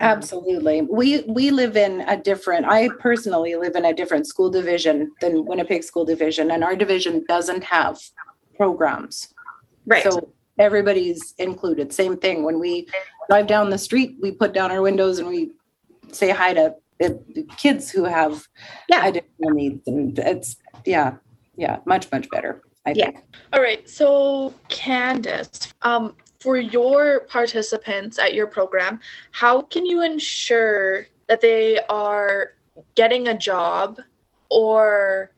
Absolutely. 0.00 0.82
We 0.82 1.22
we 1.22 1.50
live 1.50 1.76
in 1.76 2.00
a 2.02 2.16
different 2.16 2.66
I 2.66 2.88
personally 2.98 3.54
live 3.54 3.76
in 3.76 3.84
a 3.84 3.94
different 3.94 4.26
school 4.26 4.50
division 4.50 5.12
than 5.20 5.44
Winnipeg 5.44 5.84
School 5.84 6.04
Division 6.04 6.50
and 6.50 6.64
our 6.64 6.76
division 6.76 7.24
doesn't 7.28 7.62
have 7.64 7.98
programs. 8.56 9.32
Right. 9.86 10.02
So 10.02 10.32
everybody's 10.58 11.34
included. 11.38 11.92
Same 11.92 12.16
thing 12.16 12.44
when 12.44 12.58
we 12.58 12.88
drive 13.28 13.46
down 13.46 13.70
the 13.70 13.78
street, 13.78 14.16
we 14.20 14.32
put 14.32 14.52
down 14.52 14.70
our 14.70 14.82
windows 14.82 15.18
and 15.18 15.28
we 15.28 15.52
say 16.10 16.30
hi 16.30 16.54
to 16.54 16.74
kids 17.56 17.90
who 17.90 18.04
have 18.04 18.46
yeah. 18.88 19.06
additional 19.06 19.50
needs 19.50 19.86
and 19.86 20.18
it's 20.18 20.56
yeah, 20.84 21.14
yeah, 21.56 21.78
much 21.86 22.10
much 22.10 22.28
better. 22.30 22.62
I 22.86 22.92
Yeah. 22.94 23.06
think. 23.06 23.24
All 23.52 23.60
right. 23.62 23.88
So, 23.88 24.52
Candace, 24.68 25.72
um, 25.82 26.14
for 26.44 26.58
your 26.58 27.20
participants 27.20 28.18
at 28.18 28.34
your 28.34 28.46
program, 28.46 29.00
how 29.32 29.62
can 29.62 29.86
you 29.86 30.02
ensure 30.02 31.06
that 31.26 31.40
they 31.40 31.78
are 31.88 32.52
getting 32.96 33.28
a 33.28 33.38
job, 33.38 33.98
or 34.50 35.30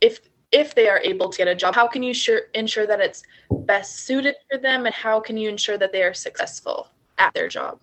if 0.00 0.18
if 0.50 0.74
they 0.74 0.88
are 0.88 0.98
able 1.04 1.28
to 1.28 1.38
get 1.38 1.46
a 1.46 1.54
job, 1.54 1.76
how 1.76 1.86
can 1.86 2.02
you 2.02 2.12
sure, 2.12 2.40
ensure 2.54 2.86
that 2.88 3.00
it's 3.00 3.22
best 3.50 4.00
suited 4.00 4.34
for 4.50 4.58
them, 4.58 4.84
and 4.84 4.94
how 4.94 5.20
can 5.20 5.36
you 5.36 5.48
ensure 5.48 5.78
that 5.78 5.92
they 5.92 6.02
are 6.02 6.14
successful 6.14 6.88
at 7.18 7.32
their 7.34 7.46
job? 7.46 7.78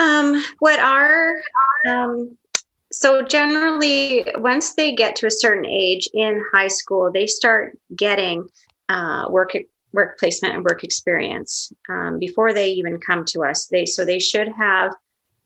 Um, 0.00 0.44
what 0.58 0.80
are 0.80 1.40
um, 1.88 2.36
so 2.90 3.22
generally 3.22 4.26
once 4.38 4.74
they 4.74 4.92
get 4.92 5.14
to 5.16 5.26
a 5.26 5.30
certain 5.30 5.66
age 5.66 6.08
in 6.14 6.44
high 6.52 6.72
school, 6.80 7.12
they 7.12 7.28
start 7.28 7.78
getting 7.94 8.48
uh, 8.88 9.26
work 9.30 9.54
work 9.92 10.18
placement 10.18 10.54
and 10.54 10.64
work 10.64 10.84
experience 10.84 11.72
um, 11.88 12.18
before 12.18 12.52
they 12.52 12.70
even 12.72 12.98
come 12.98 13.24
to 13.26 13.44
us. 13.44 13.66
They 13.66 13.86
so 13.86 14.04
they 14.04 14.18
should 14.18 14.48
have 14.48 14.94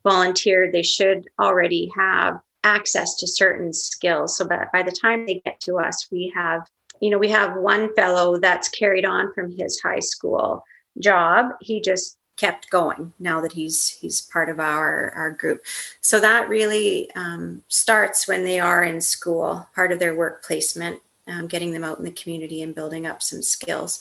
volunteered. 0.05 0.73
They 0.73 0.83
should 0.83 1.29
already 1.41 1.91
have 1.97 2.41
access 2.65 3.17
to 3.17 3.27
certain 3.27 3.73
skills. 3.73 4.37
So 4.37 4.47
by, 4.47 4.67
by 4.73 4.83
the 4.83 4.93
time 4.93 5.27
they 5.27 5.41
get 5.45 5.61
to 5.61 5.79
us, 5.79 6.09
we 6.11 6.33
have 6.35 6.67
you 7.01 7.11
know 7.11 7.19
we 7.19 7.29
have 7.31 7.57
one 7.57 7.95
fellow 7.95 8.39
that's 8.39 8.69
carried 8.69 9.05
on 9.05 9.33
from 9.35 9.57
his 9.57 9.81
high 9.81 10.01
school 10.01 10.65
job. 10.99 11.53
He 11.61 11.81
just 11.81 12.17
kept 12.37 12.69
going 12.71 13.13
now 13.19 13.41
that 13.41 13.53
he's 13.53 13.89
he's 13.89 14.21
part 14.21 14.49
of 14.49 14.61
our 14.61 15.11
our 15.17 15.31
group 15.31 15.63
so 16.01 16.21
that 16.21 16.49
really 16.49 17.11
um, 17.17 17.63
starts 17.69 18.29
when 18.29 18.45
they 18.45 18.61
are 18.61 18.85
in 18.85 19.01
school 19.01 19.67
part 19.75 19.91
of 19.91 19.99
their 19.99 20.15
work 20.15 20.45
placement 20.45 21.01
um, 21.27 21.47
getting 21.47 21.73
them 21.73 21.83
out 21.83 21.99
in 21.99 22.05
the 22.05 22.11
community 22.11 22.63
and 22.63 22.75
building 22.75 23.07
up 23.07 23.23
some 23.23 23.43
skills 23.43 23.99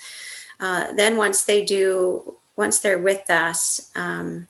uh, 0.60 0.92
then 0.94 1.18
once 1.18 1.44
they 1.44 1.64
do 1.64 2.36
once 2.56 2.80
they're 2.80 3.00
with 3.00 3.30
us 3.30 3.92
um, 3.96 4.48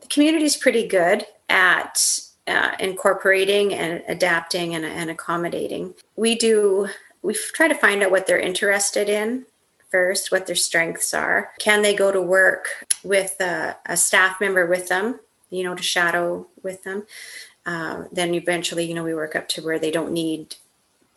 the 0.00 0.06
community 0.08 0.44
is 0.44 0.56
pretty 0.56 0.86
good 0.86 1.24
at 1.48 2.20
uh, 2.46 2.72
incorporating 2.80 3.74
and 3.74 4.02
adapting 4.08 4.74
and, 4.74 4.84
and 4.84 5.10
accommodating 5.10 5.94
we 6.16 6.34
do 6.34 6.88
we 7.22 7.34
try 7.34 7.68
to 7.68 7.74
find 7.74 8.02
out 8.02 8.10
what 8.10 8.26
they're 8.26 8.38
interested 8.38 9.08
in 9.08 9.44
first, 9.90 10.30
what 10.30 10.46
their 10.46 10.56
strengths 10.56 11.14
are. 11.14 11.52
Can 11.58 11.82
they 11.82 11.94
go 11.94 12.12
to 12.12 12.20
work 12.20 12.86
with 13.02 13.40
a, 13.40 13.76
a 13.86 13.96
staff 13.96 14.40
member 14.40 14.66
with 14.66 14.88
them, 14.88 15.20
you 15.50 15.64
know, 15.64 15.74
to 15.74 15.82
shadow 15.82 16.46
with 16.62 16.82
them? 16.84 17.06
Uh, 17.66 18.04
then 18.12 18.34
eventually, 18.34 18.84
you 18.84 18.94
know, 18.94 19.04
we 19.04 19.14
work 19.14 19.36
up 19.36 19.48
to 19.48 19.62
where 19.62 19.78
they 19.78 19.90
don't 19.90 20.12
need 20.12 20.56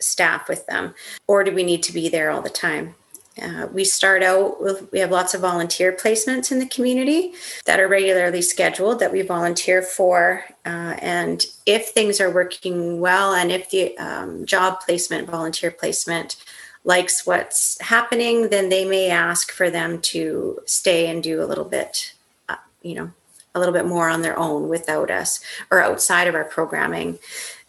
staff 0.00 0.48
with 0.48 0.66
them. 0.66 0.94
Or 1.26 1.44
do 1.44 1.52
we 1.52 1.62
need 1.62 1.82
to 1.84 1.92
be 1.92 2.08
there 2.08 2.30
all 2.30 2.42
the 2.42 2.50
time? 2.50 2.94
Uh, 3.40 3.66
we 3.72 3.82
start 3.84 4.22
out 4.22 4.60
with, 4.62 4.90
we 4.92 4.98
have 4.98 5.10
lots 5.10 5.32
of 5.32 5.40
volunteer 5.40 5.90
placements 5.92 6.52
in 6.52 6.58
the 6.58 6.66
community 6.66 7.32
that 7.64 7.80
are 7.80 7.88
regularly 7.88 8.42
scheduled 8.42 8.98
that 8.98 9.12
we 9.12 9.22
volunteer 9.22 9.80
for. 9.80 10.44
Uh, 10.66 10.96
and 10.98 11.46
if 11.64 11.88
things 11.88 12.20
are 12.20 12.30
working 12.30 13.00
well 13.00 13.32
and 13.32 13.50
if 13.50 13.70
the 13.70 13.96
um, 13.96 14.44
job 14.44 14.80
placement, 14.80 15.30
volunteer 15.30 15.70
placement, 15.70 16.36
likes 16.84 17.26
what's 17.26 17.80
happening, 17.80 18.48
then 18.48 18.68
they 18.68 18.84
may 18.84 19.08
ask 19.08 19.52
for 19.52 19.70
them 19.70 20.00
to 20.00 20.60
stay 20.66 21.08
and 21.08 21.22
do 21.22 21.42
a 21.42 21.46
little 21.46 21.64
bit, 21.64 22.14
uh, 22.48 22.56
you 22.82 22.94
know, 22.94 23.10
a 23.54 23.58
little 23.58 23.74
bit 23.74 23.86
more 23.86 24.08
on 24.08 24.22
their 24.22 24.38
own 24.38 24.68
without 24.68 25.10
us 25.10 25.40
or 25.70 25.80
outside 25.80 26.26
of 26.26 26.34
our 26.34 26.44
programming. 26.44 27.18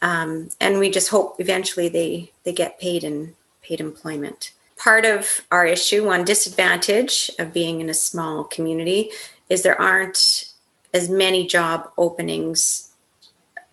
Um, 0.01 0.49
and 0.59 0.79
we 0.79 0.89
just 0.89 1.09
hope 1.09 1.35
eventually 1.39 1.89
they 1.89 2.31
they 2.43 2.53
get 2.53 2.79
paid 2.79 3.03
in 3.03 3.35
paid 3.61 3.79
employment. 3.79 4.51
Part 4.77 5.05
of 5.05 5.41
our 5.51 5.65
issue, 5.65 6.05
one 6.05 6.25
disadvantage 6.25 7.31
of 7.39 7.53
being 7.53 7.79
in 7.79 7.89
a 7.89 7.93
small 7.93 8.43
community, 8.43 9.11
is 9.49 9.61
there 9.61 9.79
aren't 9.79 10.51
as 10.93 11.09
many 11.09 11.47
job 11.47 11.89
openings 11.97 12.89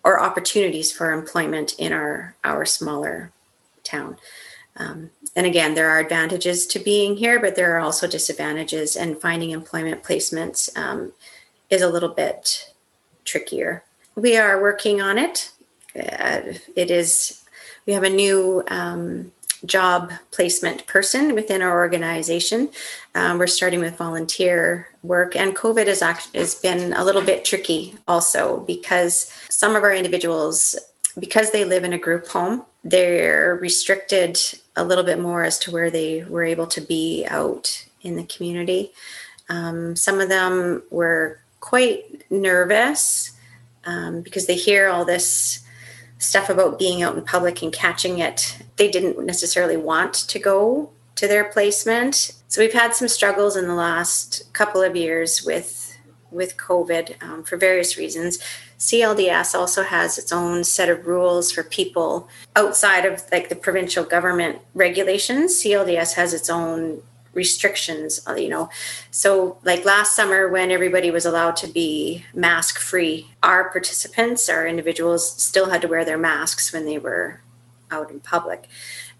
or 0.03 0.19
opportunities 0.19 0.91
for 0.91 1.11
employment 1.11 1.75
in 1.77 1.93
our 1.93 2.35
our 2.43 2.65
smaller 2.65 3.31
town. 3.83 4.17
Um, 4.77 5.11
and 5.35 5.45
again, 5.45 5.75
there 5.75 5.89
are 5.89 5.99
advantages 5.99 6.65
to 6.67 6.79
being 6.79 7.17
here, 7.17 7.39
but 7.39 7.55
there 7.55 7.75
are 7.75 7.79
also 7.79 8.07
disadvantages, 8.07 8.95
and 8.95 9.19
finding 9.19 9.51
employment 9.51 10.03
placements 10.03 10.75
um, 10.77 11.13
is 11.69 11.81
a 11.81 11.89
little 11.89 12.09
bit 12.09 12.73
trickier. 13.25 13.83
We 14.15 14.37
are 14.37 14.61
working 14.61 15.01
on 15.01 15.17
it. 15.17 15.51
Uh, 15.95 16.53
it 16.75 16.89
is, 16.89 17.43
we 17.85 17.93
have 17.93 18.03
a 18.03 18.09
new 18.09 18.63
um, 18.67 19.31
job 19.65 20.11
placement 20.31 20.85
person 20.87 21.35
within 21.35 21.61
our 21.61 21.79
organization. 21.79 22.69
Um, 23.15 23.37
we're 23.37 23.47
starting 23.47 23.79
with 23.79 23.97
volunteer 23.97 24.87
work, 25.03 25.35
and 25.35 25.55
COVID 25.55 25.87
has, 25.87 26.01
act- 26.01 26.35
has 26.35 26.55
been 26.55 26.93
a 26.93 27.03
little 27.03 27.21
bit 27.21 27.45
tricky 27.45 27.95
also 28.07 28.61
because 28.61 29.31
some 29.49 29.75
of 29.75 29.83
our 29.83 29.93
individuals, 29.93 30.77
because 31.19 31.51
they 31.51 31.65
live 31.65 31.83
in 31.83 31.93
a 31.93 31.97
group 31.97 32.27
home, 32.27 32.63
they're 32.83 33.55
restricted 33.61 34.39
a 34.75 34.83
little 34.83 35.03
bit 35.03 35.19
more 35.19 35.43
as 35.43 35.59
to 35.59 35.71
where 35.71 35.91
they 35.91 36.23
were 36.23 36.43
able 36.43 36.67
to 36.67 36.81
be 36.81 37.25
out 37.29 37.85
in 38.01 38.15
the 38.15 38.23
community. 38.23 38.91
Um, 39.49 39.95
some 39.95 40.19
of 40.19 40.29
them 40.29 40.81
were 40.89 41.39
quite 41.59 42.23
nervous 42.31 43.31
um, 43.85 44.21
because 44.21 44.47
they 44.47 44.55
hear 44.55 44.87
all 44.87 45.05
this 45.05 45.59
stuff 46.21 46.49
about 46.49 46.77
being 46.77 47.01
out 47.01 47.17
in 47.17 47.23
public 47.23 47.61
and 47.61 47.73
catching 47.73 48.19
it. 48.19 48.57
They 48.77 48.89
didn't 48.89 49.25
necessarily 49.25 49.75
want 49.75 50.13
to 50.13 50.39
go 50.39 50.91
to 51.15 51.27
their 51.27 51.45
placement. 51.45 52.33
So 52.47 52.61
we've 52.61 52.73
had 52.73 52.93
some 52.93 53.07
struggles 53.07 53.55
in 53.55 53.67
the 53.67 53.73
last 53.73 54.53
couple 54.53 54.81
of 54.81 54.95
years 54.95 55.43
with 55.43 55.79
with 56.29 56.55
COVID 56.55 57.21
um, 57.21 57.43
for 57.43 57.57
various 57.57 57.97
reasons. 57.97 58.39
CLDS 58.79 59.53
also 59.53 59.83
has 59.83 60.17
its 60.17 60.31
own 60.31 60.63
set 60.63 60.87
of 60.87 61.05
rules 61.05 61.51
for 61.51 61.61
people 61.61 62.29
outside 62.55 63.05
of 63.05 63.21
like 63.31 63.49
the 63.49 63.55
provincial 63.55 64.05
government 64.05 64.59
regulations. 64.73 65.61
CLDS 65.61 66.13
has 66.13 66.33
its 66.33 66.49
own 66.49 67.03
restrictions, 67.33 68.21
uh, 68.27 68.35
you 68.35 68.49
know. 68.49 68.69
So, 69.09 69.57
like 69.63 69.85
last 69.85 70.15
summer, 70.15 70.47
when 70.49 70.71
everybody 70.71 71.11
was 71.11 71.25
allowed 71.25 71.55
to 71.57 71.67
be 71.67 72.25
mask 72.33 72.79
free, 72.79 73.31
our 73.43 73.69
participants, 73.69 74.49
our 74.49 74.67
individuals, 74.67 75.41
still 75.41 75.69
had 75.69 75.81
to 75.81 75.87
wear 75.87 76.05
their 76.05 76.17
masks 76.17 76.73
when 76.73 76.85
they 76.85 76.97
were 76.97 77.41
out 77.89 78.11
in 78.11 78.19
public. 78.19 78.67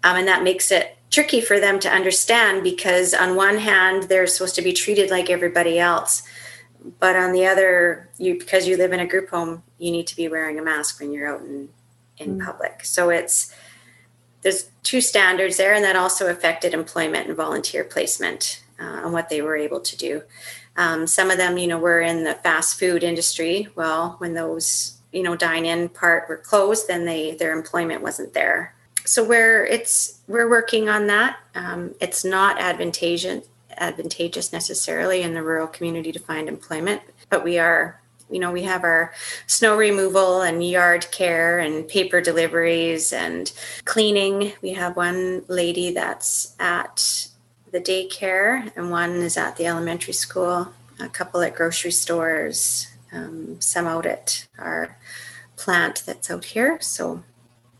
Um, 0.04 0.16
and 0.16 0.28
that 0.28 0.42
makes 0.42 0.70
it 0.72 0.96
tricky 1.10 1.40
for 1.40 1.60
them 1.60 1.78
to 1.80 1.90
understand 1.90 2.62
because, 2.62 3.14
on 3.14 3.36
one 3.36 3.58
hand, 3.58 4.04
they're 4.04 4.26
supposed 4.26 4.54
to 4.56 4.62
be 4.62 4.72
treated 4.72 5.10
like 5.10 5.30
everybody 5.30 5.78
else 5.78 6.22
but 6.98 7.16
on 7.16 7.32
the 7.32 7.46
other 7.46 8.08
you 8.18 8.38
because 8.38 8.66
you 8.66 8.76
live 8.76 8.92
in 8.92 9.00
a 9.00 9.06
group 9.06 9.30
home 9.30 9.62
you 9.78 9.90
need 9.90 10.06
to 10.06 10.16
be 10.16 10.28
wearing 10.28 10.58
a 10.58 10.62
mask 10.62 11.00
when 11.00 11.12
you're 11.12 11.28
out 11.28 11.40
in 11.40 11.68
in 12.18 12.38
mm. 12.38 12.44
public 12.44 12.84
so 12.84 13.10
it's 13.10 13.54
there's 14.42 14.70
two 14.82 15.00
standards 15.00 15.56
there 15.56 15.74
and 15.74 15.84
that 15.84 15.96
also 15.96 16.28
affected 16.30 16.74
employment 16.74 17.28
and 17.28 17.36
volunteer 17.36 17.84
placement 17.84 18.62
uh, 18.80 19.02
and 19.04 19.12
what 19.12 19.28
they 19.28 19.40
were 19.42 19.56
able 19.56 19.80
to 19.80 19.96
do. 19.96 20.22
Um, 20.76 21.06
some 21.06 21.30
of 21.30 21.38
them 21.38 21.58
you 21.58 21.66
know 21.66 21.78
were 21.78 22.00
in 22.00 22.24
the 22.24 22.34
fast 22.34 22.78
food 22.78 23.02
industry. 23.02 23.68
Well 23.74 24.16
when 24.18 24.34
those 24.34 24.98
you 25.12 25.22
know 25.22 25.36
dine 25.36 25.66
in 25.66 25.88
part 25.88 26.28
were 26.28 26.38
closed 26.38 26.88
then 26.88 27.04
they 27.04 27.34
their 27.34 27.52
employment 27.52 28.02
wasn't 28.02 28.34
there. 28.34 28.74
So 29.04 29.24
we're 29.24 29.64
it's 29.64 30.20
we're 30.28 30.50
working 30.50 30.88
on 30.88 31.06
that. 31.08 31.38
Um, 31.54 31.94
it's 32.00 32.24
not 32.24 32.60
advantageous 32.60 33.46
advantageous 33.78 34.52
necessarily 34.52 35.22
in 35.22 35.34
the 35.34 35.42
rural 35.42 35.66
community 35.66 36.12
to 36.12 36.18
find 36.18 36.48
employment, 36.48 37.00
but 37.30 37.42
we 37.42 37.58
are 37.58 38.01
you 38.32 38.40
know 38.40 38.50
we 38.50 38.62
have 38.62 38.82
our 38.84 39.12
snow 39.46 39.76
removal 39.76 40.42
and 40.42 40.66
yard 40.68 41.06
care 41.10 41.58
and 41.58 41.86
paper 41.86 42.20
deliveries 42.20 43.12
and 43.12 43.52
cleaning. 43.84 44.52
We 44.62 44.72
have 44.72 44.96
one 44.96 45.44
lady 45.48 45.92
that's 45.92 46.54
at 46.58 47.28
the 47.70 47.80
daycare 47.80 48.70
and 48.76 48.90
one 48.90 49.16
is 49.16 49.36
at 49.36 49.56
the 49.56 49.66
elementary 49.66 50.12
school 50.12 50.72
a 51.00 51.08
couple 51.08 51.40
at 51.40 51.54
grocery 51.54 51.90
stores 51.90 52.86
um, 53.12 53.60
some 53.60 53.86
out 53.86 54.06
at 54.06 54.46
our 54.58 54.96
plant 55.56 56.02
that's 56.06 56.30
out 56.30 56.44
here. 56.44 56.78
So 56.80 57.22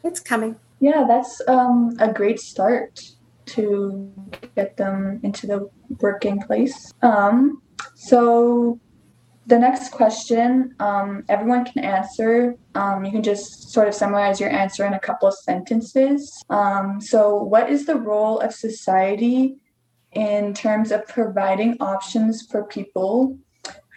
it's 0.04 0.20
coming. 0.20 0.56
Yeah 0.80 1.04
that's 1.06 1.40
um, 1.48 1.96
a 2.00 2.12
great 2.12 2.40
start 2.40 3.00
to 3.46 4.12
get 4.54 4.76
them 4.76 5.20
into 5.22 5.46
the 5.46 5.70
working 6.00 6.40
place. 6.40 6.92
Um, 7.02 7.62
so 7.94 8.78
the 9.46 9.58
next 9.58 9.90
question, 9.90 10.74
um, 10.78 11.24
everyone 11.28 11.64
can 11.64 11.84
answer. 11.84 12.54
Um, 12.74 13.04
you 13.04 13.10
can 13.10 13.22
just 13.22 13.70
sort 13.72 13.88
of 13.88 13.94
summarize 13.94 14.40
your 14.40 14.50
answer 14.50 14.86
in 14.86 14.94
a 14.94 15.00
couple 15.00 15.26
of 15.26 15.34
sentences. 15.34 16.42
Um, 16.48 17.00
so, 17.00 17.36
what 17.36 17.68
is 17.68 17.86
the 17.86 17.96
role 17.96 18.38
of 18.38 18.54
society 18.54 19.56
in 20.12 20.54
terms 20.54 20.92
of 20.92 21.06
providing 21.08 21.76
options 21.80 22.46
for 22.50 22.64
people 22.64 23.36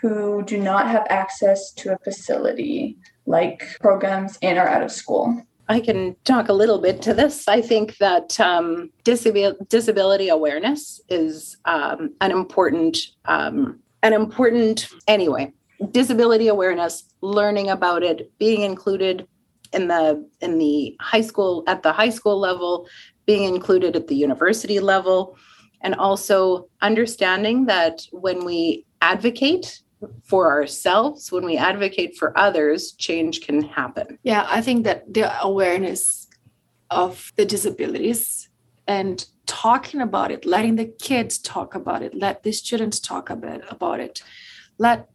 who 0.02 0.44
do 0.44 0.58
not 0.58 0.88
have 0.88 1.06
access 1.10 1.72
to 1.74 1.94
a 1.94 1.98
facility, 2.00 2.98
like 3.26 3.78
programs 3.80 4.38
in 4.42 4.58
or 4.58 4.68
out 4.68 4.84
of 4.84 4.92
school? 4.92 5.46
I 5.68 5.80
can 5.80 6.16
talk 6.26 6.50
a 6.50 6.54
little 6.54 6.80
bit 6.80 7.02
to 7.04 7.14
this. 7.14 7.48
I 7.48 7.62
think 7.62 7.98
that 7.98 8.40
um, 8.40 8.92
disabil- 9.04 9.68
disability 9.68 10.30
awareness 10.30 11.02
is 11.10 11.58
um, 11.66 12.14
an 12.22 12.32
important, 12.32 12.98
um, 13.26 13.80
an 14.06 14.13
important 14.13 14.88
anyway. 15.08 15.52
Disability 15.91 16.48
awareness, 16.48 17.04
learning 17.22 17.70
about 17.70 18.04
it, 18.04 18.32
being 18.38 18.62
included 18.62 19.28
in 19.74 19.88
the 19.88 20.06
in 20.39 20.58
the 20.58 20.96
high 21.02 21.22
school 21.22 21.63
at 21.68 21.84
the 21.84 21.91
high 21.91 22.12
school 22.12 22.39
level, 22.39 22.88
being 23.26 23.44
included 23.56 23.96
at 23.96 24.08
the 24.08 24.15
university 24.15 24.80
level, 24.80 25.38
and 25.82 25.96
also 25.96 26.70
understanding 26.82 27.65
that 27.65 28.06
when 28.12 28.46
we 28.46 28.86
advocate 29.02 29.82
for 30.24 30.52
ourselves, 30.52 31.32
when 31.32 31.44
we 31.44 31.58
advocate 31.58 32.15
for 32.15 32.38
others, 32.38 32.94
change 32.94 33.41
can 33.41 33.62
happen. 33.63 34.20
Yeah, 34.24 34.46
I 34.50 34.62
think 34.62 34.86
that 34.86 35.12
the 35.12 35.26
awareness 35.44 36.28
of 36.91 37.34
the 37.38 37.46
disabilities 37.46 38.50
and 38.88 39.26
talking 39.46 40.02
about 40.02 40.32
it, 40.32 40.46
letting 40.46 40.76
the 40.76 40.86
kids 40.86 41.38
talk 41.38 41.76
about 41.76 42.02
it, 42.02 42.16
let 42.16 42.44
the 42.44 42.52
students 42.52 43.00
talk 43.00 43.30
about, 43.30 43.62
about 43.72 44.00
it, 44.00 44.22
let 44.78 45.10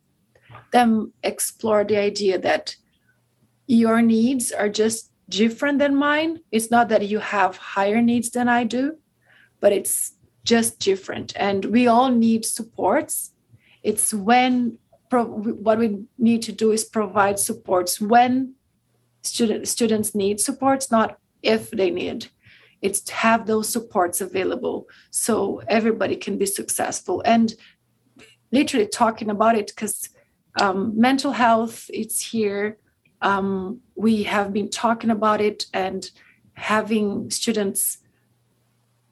them 0.72 1.12
explore 1.22 1.84
the 1.84 1.96
idea 1.96 2.38
that 2.38 2.76
your 3.66 4.02
needs 4.02 4.50
are 4.52 4.68
just 4.68 5.10
different 5.28 5.78
than 5.78 5.94
mine. 5.94 6.40
It's 6.50 6.70
not 6.70 6.88
that 6.88 7.08
you 7.08 7.20
have 7.20 7.56
higher 7.56 8.02
needs 8.02 8.30
than 8.30 8.48
I 8.48 8.64
do, 8.64 8.96
but 9.60 9.72
it's 9.72 10.14
just 10.44 10.78
different. 10.80 11.32
And 11.36 11.66
we 11.66 11.86
all 11.86 12.10
need 12.10 12.44
supports. 12.44 13.32
It's 13.82 14.12
when 14.12 14.78
pro- 15.08 15.24
what 15.24 15.78
we 15.78 16.04
need 16.18 16.42
to 16.42 16.52
do 16.52 16.72
is 16.72 16.84
provide 16.84 17.38
supports 17.38 18.00
when 18.00 18.54
student, 19.22 19.68
students 19.68 20.14
need 20.14 20.40
supports, 20.40 20.90
not 20.90 21.18
if 21.42 21.70
they 21.70 21.90
need. 21.90 22.28
It's 22.82 23.00
to 23.02 23.14
have 23.14 23.46
those 23.46 23.68
supports 23.68 24.20
available 24.20 24.88
so 25.10 25.62
everybody 25.68 26.16
can 26.16 26.38
be 26.38 26.46
successful. 26.46 27.22
And 27.24 27.54
literally 28.52 28.86
talking 28.86 29.30
about 29.30 29.56
it 29.56 29.68
because 29.68 30.08
um, 30.60 30.98
mental 30.98 31.32
health, 31.32 31.90
it's 31.92 32.30
here 32.30 32.78
um, 33.22 33.80
we 33.94 34.22
have 34.24 34.52
been 34.52 34.70
talking 34.70 35.10
about 35.10 35.40
it 35.40 35.66
and 35.72 36.10
having 36.54 37.30
students 37.30 37.98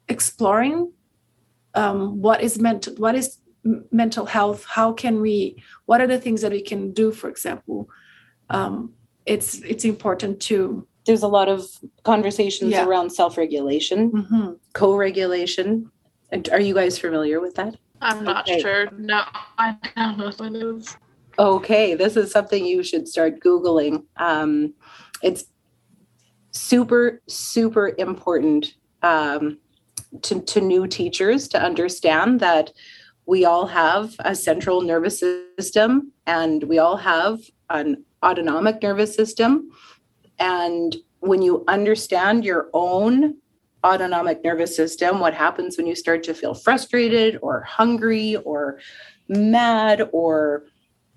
exploring 0.07 0.91
um, 1.75 2.21
what 2.21 2.41
is 2.41 2.59
mental 2.59 2.95
what 2.95 3.15
is 3.15 3.37
mental 3.91 4.25
health 4.25 4.65
how 4.65 4.91
can 4.91 5.21
we 5.21 5.61
what 5.85 6.01
are 6.01 6.07
the 6.07 6.17
things 6.17 6.41
that 6.41 6.51
we 6.51 6.61
can 6.61 6.91
do 6.91 7.11
for 7.11 7.29
example 7.29 7.87
um, 8.49 8.93
it's 9.25 9.59
it's 9.59 9.85
important 9.85 10.39
to 10.39 10.87
there's 11.09 11.23
a 11.23 11.27
lot 11.27 11.49
of 11.49 11.65
conversations 12.03 12.71
Yeah. 12.71 12.85
around 12.85 13.09
self-regulation 13.09 14.11
Mhm. 14.11 14.59
co-regulation 14.73 15.91
And 16.31 16.47
are 16.49 16.59
you 16.61 16.75
guys 16.75 16.99
familiar 16.99 17.39
with 17.41 17.55
that 17.55 17.73
I'm 18.01 18.23
not 18.23 18.47
Okay. 18.47 18.61
sure. 18.61 18.87
No, 18.95 19.23
I 19.57 19.75
don't 19.95 20.17
know 20.19 20.31
what 20.37 20.55
it 20.55 20.63
is. 20.77 20.95
Okay, 21.39 21.95
this 21.95 22.15
is 22.15 22.31
something 22.31 22.63
you 22.63 22.83
should 22.83 23.07
start 23.07 23.39
Googling. 23.39 24.03
Um, 24.17 24.75
it's 25.23 25.45
super, 26.51 27.21
super 27.27 27.95
important 27.97 28.75
um, 29.01 29.57
to, 30.21 30.39
to 30.41 30.61
new 30.61 30.85
teachers 30.85 31.47
to 31.49 31.57
understand 31.69 32.39
that 32.41 32.71
we 33.25 33.43
all 33.43 33.65
have 33.65 34.15
a 34.19 34.35
central 34.35 34.81
nervous 34.81 35.23
system 35.57 36.11
and 36.27 36.63
we 36.65 36.77
all 36.77 36.97
have 36.97 37.39
an 37.71 38.05
autonomic 38.23 38.83
nervous 38.83 39.15
system. 39.15 39.71
And 40.39 40.95
when 41.19 41.41
you 41.41 41.63
understand 41.67 42.45
your 42.45 42.69
own 42.73 43.35
autonomic 43.85 44.43
nervous 44.43 44.75
system, 44.75 45.19
what 45.19 45.33
happens 45.33 45.77
when 45.77 45.87
you 45.87 45.95
start 45.95 46.23
to 46.23 46.33
feel 46.33 46.53
frustrated 46.53 47.39
or 47.41 47.61
hungry 47.61 48.35
or 48.37 48.79
mad 49.27 50.09
or 50.11 50.65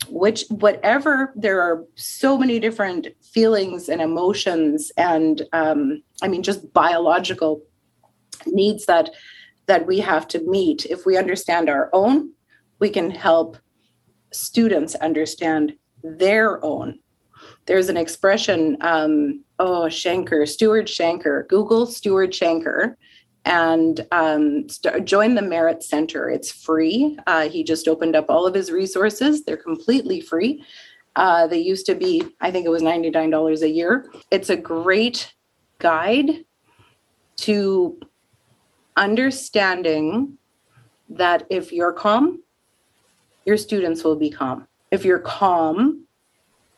which 0.08 0.44
whatever 0.48 1.32
there 1.36 1.60
are 1.60 1.84
so 1.94 2.36
many 2.36 2.58
different 2.58 3.06
feelings 3.22 3.88
and 3.88 4.02
emotions 4.02 4.90
and 4.96 5.42
um, 5.52 6.02
i 6.22 6.28
mean 6.28 6.42
just 6.42 6.72
biological 6.72 7.62
needs 8.46 8.86
that 8.86 9.10
that 9.66 9.86
we 9.86 10.00
have 10.00 10.26
to 10.26 10.40
meet. 10.40 10.84
If 10.86 11.06
we 11.06 11.16
understand 11.16 11.68
our 11.68 11.88
own 11.92 12.32
we 12.78 12.90
can 12.90 13.12
help 13.12 13.56
students 14.32 14.96
understand 14.96 15.74
their 16.02 16.62
own 16.64 16.98
there's 17.66 17.88
an 17.88 17.96
expression 17.96 18.76
um, 18.80 19.42
oh 19.58 19.84
shanker 19.84 20.48
stuart 20.48 20.86
shanker 20.86 21.46
google 21.48 21.86
stuart 21.86 22.30
shanker 22.30 22.96
and 23.44 24.06
um, 24.12 24.68
st- 24.68 25.04
join 25.04 25.34
the 25.34 25.42
MEHRIT 25.42 25.82
Center. 25.82 26.30
It's 26.30 26.52
free. 26.52 27.18
Uh, 27.26 27.48
he 27.48 27.64
just 27.64 27.88
opened 27.88 28.14
up 28.14 28.26
all 28.28 28.46
of 28.46 28.54
his 28.54 28.70
resources. 28.70 29.44
They're 29.44 29.56
completely 29.56 30.20
free. 30.20 30.64
Uh, 31.16 31.46
they 31.46 31.58
used 31.58 31.86
to 31.86 31.94
be, 31.94 32.22
I 32.40 32.50
think 32.50 32.66
it 32.66 32.70
was 32.70 32.82
$99 32.82 33.62
a 33.62 33.68
year. 33.68 34.10
It's 34.30 34.48
a 34.48 34.56
great 34.56 35.32
guide 35.78 36.44
to 37.36 37.98
understanding 38.96 40.38
that 41.08 41.46
if 41.50 41.72
you're 41.72 41.92
calm, 41.92 42.42
your 43.44 43.56
students 43.56 44.04
will 44.04 44.16
be 44.16 44.30
calm. 44.30 44.68
If 44.90 45.04
you're 45.04 45.18
calm, 45.18 46.01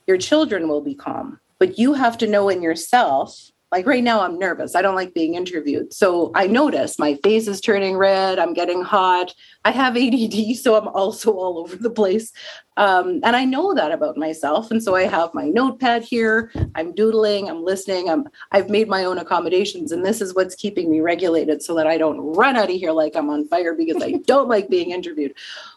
your 0.07 0.19
children 0.19 0.69
will 0.69 0.81
be 0.81 0.95
calm. 0.95 1.41
But 1.59 1.79
you 1.79 1.95
have 1.95 2.19
to 2.19 2.27
know 2.27 2.49
in 2.49 2.63
yourself 2.63 3.51
like 3.75 3.87
right 3.87 4.05
now 4.05 4.21
i'm 4.21 4.39
nervous. 4.39 4.77
I 4.77 4.83
don't 4.83 4.95
like 4.95 5.15
being 5.15 5.35
interviewed. 5.35 5.93
So 5.93 6.31
i 6.37 6.47
notice 6.47 6.97
my 6.97 7.17
face 7.25 7.49
is 7.49 7.61
turning 7.61 7.97
red 7.97 8.39
i'm 8.39 8.55
getting 8.55 8.83
hot. 8.83 9.35
I 9.65 9.73
have 9.73 9.97
ADD 9.97 10.57
so 10.63 10.77
i'm 10.77 10.89
also 10.89 11.33
all 11.33 11.59
over 11.59 11.75
the 11.75 11.91
place. 11.91 12.33
Um, 12.77 13.21
and 13.25 13.35
i 13.37 13.45
know 13.45 13.75
that 13.75 13.91
about 13.91 14.17
myself 14.17 14.71
and 14.71 14.83
so 14.83 14.95
i 14.95 15.03
have 15.03 15.35
my 15.35 15.49
notepad 15.49 16.03
here. 16.03 16.53
I'm 16.77 16.95
doodling 16.95 17.51
i'm 17.51 17.65
listening 17.65 18.09
i'm 18.09 18.29
i've 18.53 18.69
made 18.69 18.89
my 18.89 19.05
own 19.05 19.19
accommodations 19.19 19.93
and 19.93 20.05
this 20.05 20.21
is 20.21 20.35
what's 20.35 20.55
keeping 20.55 20.91
me 20.91 21.01
regulated 21.01 21.63
so 21.63 21.75
that 21.77 21.87
i 21.87 21.97
don't 21.99 22.21
run 22.35 22.57
out 22.57 22.71
of 22.71 22.77
here 22.77 22.93
like 22.93 23.15
i'm 23.17 23.31
on 23.31 23.47
fire 23.49 23.75
because 23.75 24.03
i 24.03 24.13
don't 24.27 24.49
like 24.49 24.69
being 24.69 24.91
interviewed 24.91 25.35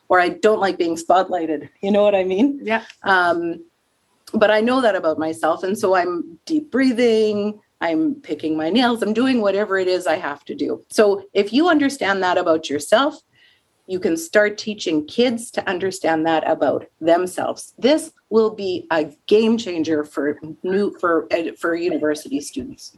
or 0.10 0.20
i 0.20 0.30
don't 0.30 0.60
like 0.60 0.78
being 0.78 0.96
spotlighted. 0.96 1.70
You 1.82 1.92
know 1.92 2.04
what 2.04 2.16
i 2.16 2.24
mean? 2.24 2.60
Yeah. 2.64 2.84
Um, 3.04 3.64
but 4.34 4.52
I 4.52 4.62
know 4.62 4.82
that 4.82 4.96
about 4.96 5.18
myself. 5.20 5.64
And 5.64 5.78
so 5.78 5.96
I'm 5.96 6.40
deep 6.46 6.72
breathing, 6.72 7.60
I'm 7.80 8.16
picking 8.16 8.58
my 8.58 8.70
nails, 8.70 9.02
I'm 9.02 9.14
doing 9.14 9.42
whatever 9.42 9.78
it 9.78 9.88
is 9.88 10.08
I 10.08 10.16
have 10.16 10.44
to 10.46 10.56
do. 10.56 10.84
So 10.90 11.24
if 11.34 11.54
you 11.54 11.70
understand 11.70 12.24
that 12.24 12.38
about 12.38 12.70
yourself, 12.70 13.22
you 13.88 14.00
can 14.00 14.18
start 14.18 14.58
teaching 14.58 15.06
kids 15.06 15.50
to 15.52 15.68
understand 15.68 16.26
that 16.26 16.48
about 16.48 16.86
themselves. 17.00 17.74
This 17.78 18.12
will 18.30 18.50
be 18.50 18.86
a 18.92 19.06
game 19.28 19.58
changer 19.58 20.04
for 20.04 20.38
new 20.64 20.96
for 21.00 21.28
for 21.58 21.74
university 21.74 22.42
students. 22.42 22.96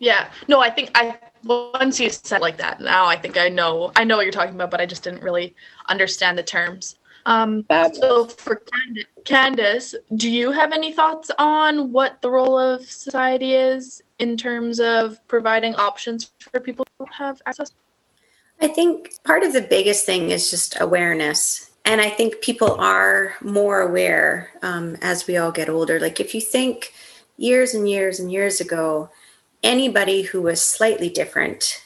Yeah. 0.00 0.28
No, 0.48 0.60
I 0.60 0.70
think 0.70 0.90
I 0.94 1.18
once 1.44 2.00
you 2.00 2.10
said 2.10 2.40
like 2.40 2.56
that, 2.58 2.80
now 2.80 3.06
I 3.06 3.16
think 3.16 3.38
I 3.38 3.48
know 3.48 3.92
I 3.94 4.02
know 4.02 4.16
what 4.16 4.24
you're 4.24 4.32
talking 4.32 4.54
about, 4.54 4.70
but 4.70 4.80
I 4.80 4.86
just 4.86 5.04
didn't 5.04 5.22
really 5.22 5.54
understand 5.88 6.36
the 6.36 6.42
terms. 6.42 6.98
Um, 7.26 7.64
Fabulous. 7.64 7.98
so 7.98 8.26
for 8.26 8.56
Cand- 8.56 9.06
Candace, 9.24 9.96
do 10.14 10.30
you 10.30 10.52
have 10.52 10.72
any 10.72 10.92
thoughts 10.92 11.30
on 11.38 11.90
what 11.90 12.22
the 12.22 12.30
role 12.30 12.56
of 12.56 12.82
society 12.82 13.54
is 13.54 14.00
in 14.20 14.36
terms 14.36 14.78
of 14.78 15.18
providing 15.26 15.74
options 15.74 16.30
for 16.38 16.60
people 16.60 16.86
who 16.98 17.06
have 17.12 17.42
access? 17.44 17.72
I 18.60 18.68
think 18.68 19.22
part 19.24 19.42
of 19.42 19.52
the 19.52 19.60
biggest 19.60 20.06
thing 20.06 20.30
is 20.30 20.50
just 20.50 20.80
awareness. 20.80 21.72
And 21.84 22.00
I 22.00 22.10
think 22.10 22.40
people 22.40 22.76
are 22.76 23.34
more 23.42 23.80
aware 23.80 24.50
um, 24.62 24.96
as 25.02 25.26
we 25.26 25.36
all 25.36 25.52
get 25.52 25.68
older. 25.68 26.00
Like, 26.00 26.20
if 26.20 26.32
you 26.34 26.40
think 26.40 26.92
years 27.36 27.74
and 27.74 27.88
years 27.88 28.20
and 28.20 28.30
years 28.30 28.60
ago, 28.60 29.10
anybody 29.62 30.22
who 30.22 30.42
was 30.42 30.62
slightly 30.62 31.08
different 31.08 31.82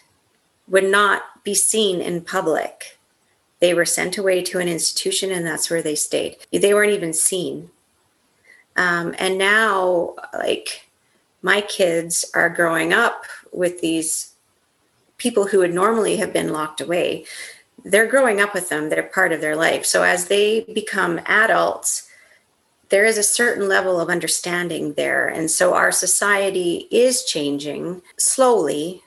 would 0.69 0.85
not 0.85 1.23
be 1.45 1.55
seen 1.55 2.01
in 2.01 2.21
public. 2.21 2.99
They 3.61 3.75
were 3.75 3.85
sent 3.85 4.19
away 4.19 4.43
to 4.43 4.59
an 4.59 4.69
institution 4.69 5.31
and 5.31 5.47
that's 5.47 5.71
where 5.71 5.83
they 5.83 5.95
stayed. 5.95 6.37
They 6.53 6.75
weren't 6.75 6.93
even 6.93 7.13
seen. 7.13 7.71
Um, 8.77 9.15
and 9.19 9.37
now, 9.37 10.15
like, 10.33 10.89
my 11.43 11.61
kids 11.61 12.25
are 12.35 12.49
growing 12.49 12.93
up 12.93 13.25
with 13.53 13.81
these 13.81 14.33
people 15.19 15.49
who 15.49 15.59
would 15.59 15.75
normally 15.75 16.17
have 16.17 16.33
been 16.33 16.53
locked 16.53 16.81
away 16.81 17.25
they're 17.85 18.07
growing 18.07 18.41
up 18.41 18.55
with 18.55 18.69
them 18.69 18.89
they're 18.89 19.03
part 19.03 19.33
of 19.33 19.41
their 19.41 19.57
life 19.57 19.85
so 19.85 20.03
as 20.03 20.27
they 20.27 20.61
become 20.75 21.21
adults 21.27 22.09
there 22.89 23.05
is 23.05 23.17
a 23.17 23.23
certain 23.23 23.69
level 23.69 24.01
of 24.01 24.09
understanding 24.09 24.95
there 24.95 25.29
and 25.29 25.51
so 25.51 25.75
our 25.75 25.93
society 25.93 26.89
is 26.91 27.25
changing 27.25 28.03
slowly 28.17 29.03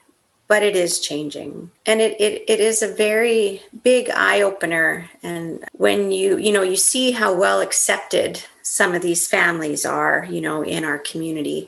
but 0.54 0.62
it 0.62 0.76
is 0.76 1.00
changing 1.00 1.72
and 1.84 2.00
it, 2.00 2.16
it, 2.22 2.44
it 2.48 2.60
is 2.60 2.84
a 2.84 2.94
very 2.94 3.60
big 3.84 4.08
eye-opener 4.12 5.10
and 5.24 5.66
when 5.72 6.12
you 6.12 6.38
you 6.38 6.52
know 6.52 6.62
you 6.62 6.76
see 6.76 7.10
how 7.10 7.34
well 7.34 7.60
accepted 7.60 8.44
some 8.62 8.94
of 8.94 9.02
these 9.02 9.28
families 9.28 9.84
are 9.84 10.28
you 10.30 10.40
know 10.40 10.62
in 10.62 10.86
our 10.86 11.00
community 11.00 11.68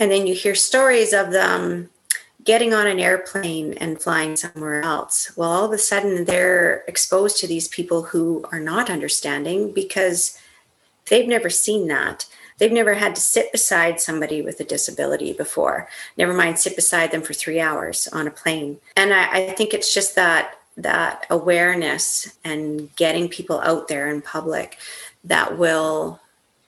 and 0.00 0.10
then 0.10 0.26
you 0.26 0.34
hear 0.34 0.52
stories 0.52 1.12
of 1.12 1.30
them 1.30 1.90
getting 2.42 2.74
on 2.74 2.88
an 2.88 2.98
airplane 2.98 3.74
and 3.74 4.02
flying 4.02 4.34
somewhere 4.34 4.82
else. 4.82 5.30
Well, 5.36 5.48
all 5.48 5.66
of 5.66 5.70
a 5.70 5.78
sudden 5.78 6.24
they're 6.24 6.82
exposed 6.88 7.36
to 7.38 7.46
these 7.46 7.68
people 7.68 8.02
who 8.02 8.44
are 8.50 8.58
not 8.58 8.90
understanding 8.90 9.72
because 9.72 10.36
they've 11.08 11.28
never 11.28 11.48
seen 11.48 11.86
that. 11.86 12.26
They've 12.62 12.70
never 12.70 12.94
had 12.94 13.16
to 13.16 13.20
sit 13.20 13.50
beside 13.50 14.00
somebody 14.00 14.40
with 14.40 14.60
a 14.60 14.64
disability 14.64 15.32
before, 15.32 15.88
never 16.16 16.32
mind 16.32 16.60
sit 16.60 16.76
beside 16.76 17.10
them 17.10 17.22
for 17.22 17.32
three 17.34 17.58
hours 17.58 18.06
on 18.12 18.28
a 18.28 18.30
plane. 18.30 18.78
And 18.96 19.12
I, 19.12 19.32
I 19.32 19.50
think 19.50 19.74
it's 19.74 19.92
just 19.92 20.14
that 20.14 20.60
that 20.76 21.26
awareness 21.28 22.38
and 22.44 22.94
getting 22.94 23.28
people 23.28 23.60
out 23.62 23.88
there 23.88 24.08
in 24.08 24.22
public 24.22 24.78
that 25.24 25.58
will 25.58 26.20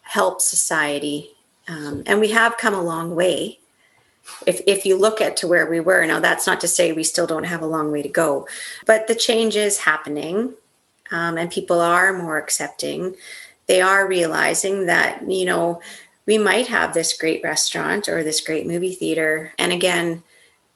help 0.03 0.40
society. 0.40 1.30
Um, 1.68 2.03
and 2.07 2.18
we 2.18 2.32
have 2.32 2.57
come 2.57 2.74
a 2.74 2.82
long 2.82 3.14
way 3.14 3.61
if 4.49 4.62
if 4.66 4.84
you 4.84 4.97
look 4.97 5.20
at 5.20 5.36
to 5.36 5.47
where 5.47 5.70
we 5.70 5.78
were 5.78 6.05
now 6.07 6.18
that's 6.18 6.49
not 6.49 6.61
to 6.62 6.66
say 6.66 6.90
we 6.90 7.05
still 7.05 7.28
don't 7.28 7.45
have 7.45 7.62
a 7.62 7.66
long 7.66 7.92
way 7.92 8.03
to 8.03 8.09
go 8.09 8.49
but 8.84 9.07
the 9.07 9.14
change 9.14 9.55
is 9.55 9.78
happening 9.78 10.55
um, 11.11 11.36
and 11.36 11.51
people 11.51 11.80
are 11.80 12.12
more 12.12 12.38
accepting 12.38 13.14
they 13.67 13.81
are 13.81 14.09
realizing 14.09 14.87
that 14.87 15.29
you 15.31 15.45
know 15.45 15.81
we 16.27 16.39
might 16.39 16.69
have 16.69 16.95
this 16.95 17.17
great 17.17 17.43
restaurant 17.45 18.09
or 18.09 18.23
this 18.23 18.41
great 18.41 18.67
movie 18.67 18.95
theater 18.95 19.53
and 19.59 19.73
again 19.73 20.23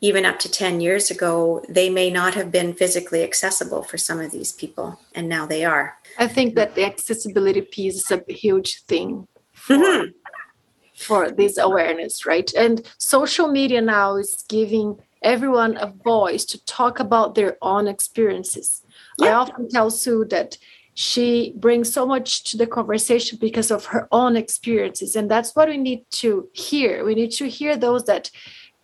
even 0.01 0.25
up 0.25 0.39
to 0.39 0.51
10 0.51 0.81
years 0.81 1.11
ago 1.11 1.65
they 1.69 1.91
may 1.91 2.11
not 2.11 2.35
have 2.35 2.53
been 2.53 2.73
physically 2.73 3.23
accessible 3.23 3.83
for 3.83 3.99
some 3.99 4.21
of 4.21 4.31
these 4.31 4.53
people 4.53 5.01
and 5.15 5.29
now 5.29 5.47
they 5.47 5.65
are 5.65 5.99
i 6.19 6.27
think 6.27 6.55
that 6.55 6.75
the 6.75 6.85
accessibility 6.85 7.63
piece 7.63 7.97
is 7.97 8.11
a 8.11 8.33
huge 8.33 8.83
thing 8.83 9.27
for 9.53 9.77
mm-hmm 9.77 10.11
for 10.99 11.31
this 11.31 11.59
awareness, 11.59 12.27
right? 12.27 12.53
And 12.55 12.83
social 12.99 13.49
media 13.49 13.81
now 13.81 14.17
is 14.17 14.45
giving 14.49 14.99
everyone 15.23 15.77
a 15.77 15.93
voice 16.05 16.45
to 16.47 16.65
talk 16.65 16.99
about 16.99 17.35
their 17.35 17.57
own 17.63 17.87
experiences. 17.87 18.83
Yeah. 19.19 19.29
I 19.29 19.33
often 19.35 19.69
tell 19.69 19.91
Sue 19.91 20.25
that 20.27 20.59
she 21.01 21.53
brings 21.55 21.93
so 21.93 22.05
much 22.05 22.43
to 22.43 22.57
the 22.57 22.67
conversation 22.67 23.39
because 23.41 23.71
of 23.71 23.85
her 23.85 24.09
own 24.11 24.35
experiences. 24.35 25.15
And 25.15 25.31
that's 25.31 25.55
what 25.55 25.69
we 25.69 25.77
need 25.77 26.05
to 26.23 26.49
hear. 26.53 27.05
We 27.05 27.15
need 27.15 27.31
to 27.35 27.49
hear 27.49 27.77
those 27.77 28.03
that 28.07 28.33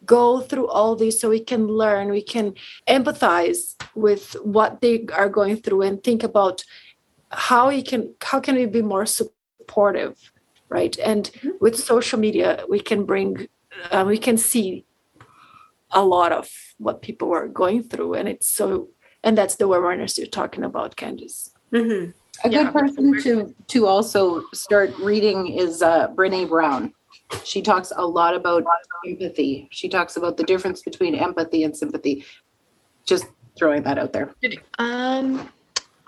go 0.07 0.41
through 0.41 0.69
all 0.69 0.95
this 0.95 1.19
so 1.19 1.29
we 1.29 1.41
can 1.41 1.67
learn, 1.67 2.11
we 2.11 2.23
can 2.23 2.55
empathize 2.87 3.75
with 3.97 4.37
what 4.45 4.81
they 4.81 5.07
are 5.13 5.29
going 5.29 5.57
through 5.57 5.83
and 5.83 6.05
think 6.05 6.23
about 6.23 6.63
how 7.33 7.67
we 7.67 7.83
can 7.83 8.15
how 8.23 8.39
can 8.39 8.55
we 8.55 8.67
be 8.67 8.81
more 8.81 9.07
supportive 9.07 10.31
right 10.69 10.97
and 10.99 11.33
mm-hmm. 11.33 11.49
with 11.61 11.77
social 11.77 12.17
media 12.17 12.65
we 12.69 12.79
can 12.79 13.05
bring 13.05 13.49
uh, 13.91 14.05
we 14.07 14.19
can 14.19 14.37
see 14.37 14.85
a 15.91 16.05
lot 16.05 16.31
of 16.31 16.49
what 16.79 17.03
people 17.03 17.33
are 17.33 17.49
going 17.49 17.83
through 17.83 18.15
and 18.15 18.29
it's 18.29 18.47
so 18.47 18.89
and 19.25 19.37
that's 19.37 19.57
the 19.57 19.65
awareness 19.65 20.17
you're 20.17 20.29
talking 20.29 20.63
about 20.63 20.95
candice 20.95 21.54
mm-hmm. 21.75 22.11
a 22.45 22.51
yeah. 22.51 22.65
good 22.65 22.73
person 22.73 23.23
to 23.23 23.55
to 23.67 23.87
also 23.87 24.43
start 24.53 24.97
reading 24.99 25.49
is 25.49 25.83
uh 25.83 26.09
brene 26.09 26.49
brown 26.49 26.93
she 27.43 27.63
talks 27.63 27.93
a 27.97 28.07
lot 28.07 28.35
about 28.35 28.65
empathy 29.07 29.69
she 29.71 29.89
talks 29.89 30.17
about 30.17 30.37
the 30.37 30.45
difference 30.45 30.83
between 30.83 31.15
empathy 31.15 31.65
and 31.65 31.77
sympathy 31.77 32.25
just 33.05 33.27
throwing 33.57 33.83
that 33.83 33.99
out 33.99 34.13
there 34.13 34.35
um 34.79 35.49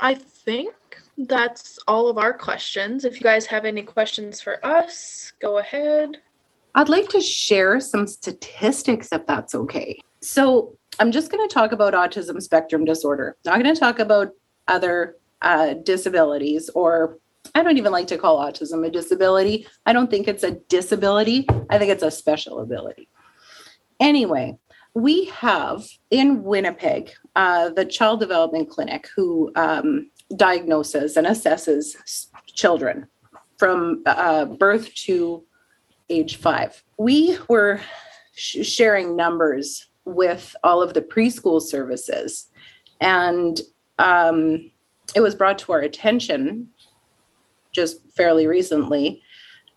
i 0.01 0.15
think 0.15 0.75
that's 1.19 1.79
all 1.89 2.09
of 2.09 2.19
our 2.19 2.33
questions. 2.33 3.05
If 3.05 3.15
you 3.15 3.23
guys 3.23 3.47
have 3.47 3.65
any 3.65 3.83
questions 3.83 4.41
for 4.41 4.65
us, 4.65 5.33
go 5.41 5.59
ahead. 5.59 6.19
I'd 6.75 6.89
like 6.91 7.09
to 7.11 7.21
share 7.21 7.81
some 7.81 8.07
statistics 8.07 9.09
if 9.13 9.27
that's 9.27 9.55
okay. 9.55 9.99
So, 10.21 10.77
I'm 10.99 11.13
just 11.13 11.31
going 11.31 11.47
to 11.47 11.53
talk 11.53 11.73
about 11.73 11.93
autism 11.93 12.41
spectrum 12.41 12.85
disorder. 12.85 13.37
Not 13.45 13.63
going 13.63 13.75
to 13.75 13.79
talk 13.79 13.99
about 13.99 14.31
other 14.67 15.17
uh, 15.43 15.75
disabilities, 15.75 16.69
or 16.71 17.19
I 17.55 17.63
don't 17.63 17.79
even 17.79 17.93
like 17.93 18.09
to 18.09 18.19
call 18.19 18.39
autism 18.39 18.87
a 18.87 18.91
disability. 18.91 19.67
I 19.85 19.93
don't 19.93 20.11
think 20.11 20.29
it's 20.29 20.43
a 20.43 20.53
disability, 20.69 21.47
I 21.71 21.79
think 21.79 21.91
it's 21.91 22.03
a 22.03 22.11
special 22.11 22.61
ability. 22.61 23.09
Anyway, 24.01 24.59
we 24.95 25.27
have 25.27 25.87
in 26.11 26.43
Winnipeg 26.43 27.13
uh, 27.35 27.69
the 27.71 27.85
Child 27.85 28.21
Development 28.21 28.69
Clinic, 28.69 29.09
who 29.15 29.53
um, 29.55 30.11
diagnoses 30.35 31.17
and 31.17 31.27
assesses 31.27 32.29
children 32.47 33.07
from 33.59 34.03
uh, 34.07 34.47
birth 34.47 34.95
to 34.95 35.45
age 36.09 36.37
five. 36.37 36.83
We 36.99 37.39
were 37.49 37.81
sh- 38.35 38.67
sharing 38.67 39.17
numbers 39.17 39.87
with 40.05 40.55
all 40.63 40.83
of 40.83 40.95
the 40.95 41.03
preschool 41.03 41.61
services, 41.61 42.49
and 43.01 43.61
um, 43.99 44.71
it 45.15 45.21
was 45.21 45.35
brought 45.35 45.59
to 45.59 45.73
our 45.73 45.81
attention 45.81 46.69
just 47.73 48.01
fairly 48.17 48.47
recently 48.47 49.23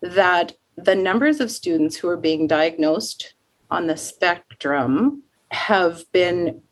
that 0.02 0.52
the 0.76 0.94
numbers 0.94 1.40
of 1.40 1.50
students 1.50 1.96
who 1.96 2.08
are 2.08 2.16
being 2.16 2.46
diagnosed 2.46 3.34
on 3.70 3.86
the 3.86 3.96
spectrum 3.96 5.22
have 5.50 6.10
been 6.12 6.62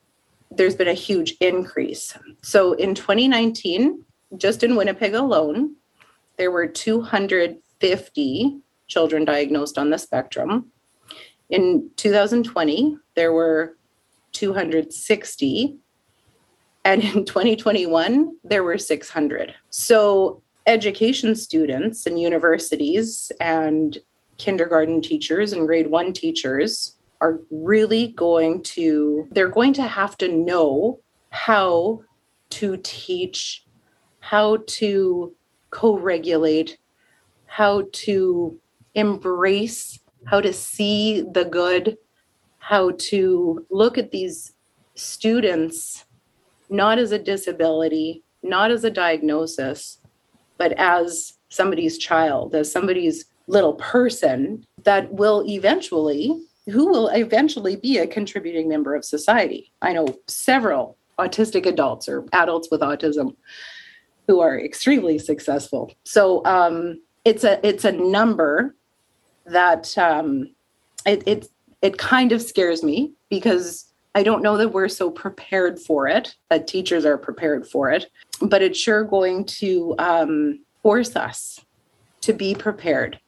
there's 0.50 0.76
been 0.76 0.88
a 0.88 0.94
huge 0.94 1.34
increase. 1.40 2.16
So 2.42 2.72
in 2.72 2.94
2019, 2.94 4.02
just 4.38 4.62
in 4.62 4.76
Winnipeg 4.76 5.12
alone, 5.12 5.76
there 6.38 6.50
were 6.50 6.66
250 6.66 8.60
children 8.86 9.24
diagnosed 9.26 9.76
on 9.76 9.90
the 9.90 9.98
spectrum. 9.98 10.72
In 11.50 11.90
2020, 11.96 12.96
there 13.14 13.32
were 13.32 13.76
260. 14.32 15.76
And 16.88 17.04
in 17.04 17.24
2021, 17.26 18.34
there 18.44 18.64
were 18.64 18.78
600. 18.78 19.54
So, 19.68 20.42
education 20.66 21.34
students 21.34 22.06
and 22.06 22.18
universities 22.18 23.30
and 23.40 23.98
kindergarten 24.38 25.02
teachers 25.02 25.52
and 25.52 25.66
grade 25.66 25.90
one 25.90 26.12
teachers 26.12 26.96
are 27.20 27.40
really 27.50 28.08
going 28.08 28.62
to 28.62 29.26
they're 29.32 29.48
going 29.48 29.72
to 29.72 29.82
have 29.82 30.16
to 30.18 30.28
know 30.28 31.00
how 31.30 32.02
to 32.50 32.76
teach 32.82 33.64
how 34.20 34.58
to 34.66 35.34
co-regulate 35.70 36.78
how 37.46 37.88
to 37.92 38.60
embrace 38.94 39.98
how 40.26 40.40
to 40.40 40.52
see 40.52 41.24
the 41.32 41.46
good 41.46 41.96
how 42.58 42.92
to 42.98 43.66
look 43.70 43.96
at 43.96 44.12
these 44.12 44.52
students 44.94 46.04
not 46.68 46.98
as 46.98 47.12
a 47.12 47.18
disability 47.18 48.22
not 48.42 48.70
as 48.70 48.84
a 48.84 48.90
diagnosis 48.90 49.98
but 50.56 50.72
as 50.72 51.34
somebody's 51.48 51.98
child 51.98 52.54
as 52.54 52.70
somebody's 52.70 53.24
little 53.46 53.74
person 53.74 54.64
that 54.84 55.12
will 55.12 55.42
eventually 55.48 56.38
who 56.70 56.86
will 56.86 57.08
eventually 57.08 57.76
be 57.76 57.98
a 57.98 58.06
contributing 58.06 58.68
member 58.68 58.94
of 58.94 59.04
society. 59.04 59.72
I 59.82 59.92
know 59.92 60.18
several 60.26 60.96
autistic 61.18 61.66
adults 61.66 62.08
or 62.08 62.26
adults 62.32 62.68
with 62.70 62.80
autism 62.80 63.34
who 64.26 64.40
are 64.40 64.60
extremely 64.60 65.18
successful. 65.18 65.92
So 66.04 66.44
um, 66.44 67.00
it's 67.24 67.44
a 67.44 67.66
it's 67.66 67.84
a 67.84 67.92
number 67.92 68.74
that 69.46 69.96
um, 69.96 70.54
it, 71.06 71.22
it 71.26 71.48
it 71.80 71.98
kind 71.98 72.32
of 72.32 72.42
scares 72.42 72.82
me 72.82 73.12
because 73.30 73.87
I 74.18 74.24
don't 74.24 74.42
know 74.42 74.56
that 74.56 74.72
we're 74.72 74.88
so 74.88 75.12
prepared 75.12 75.78
for 75.78 76.08
it. 76.08 76.34
That 76.50 76.66
teachers 76.66 77.04
are 77.04 77.16
prepared 77.16 77.68
for 77.68 77.92
it, 77.92 78.06
but 78.40 78.62
it's 78.62 78.76
sure 78.76 79.04
going 79.04 79.44
to 79.60 79.94
um, 80.00 80.64
force 80.82 81.14
us 81.14 81.60
to 82.22 82.32
be 82.32 82.52
prepared 82.56 83.20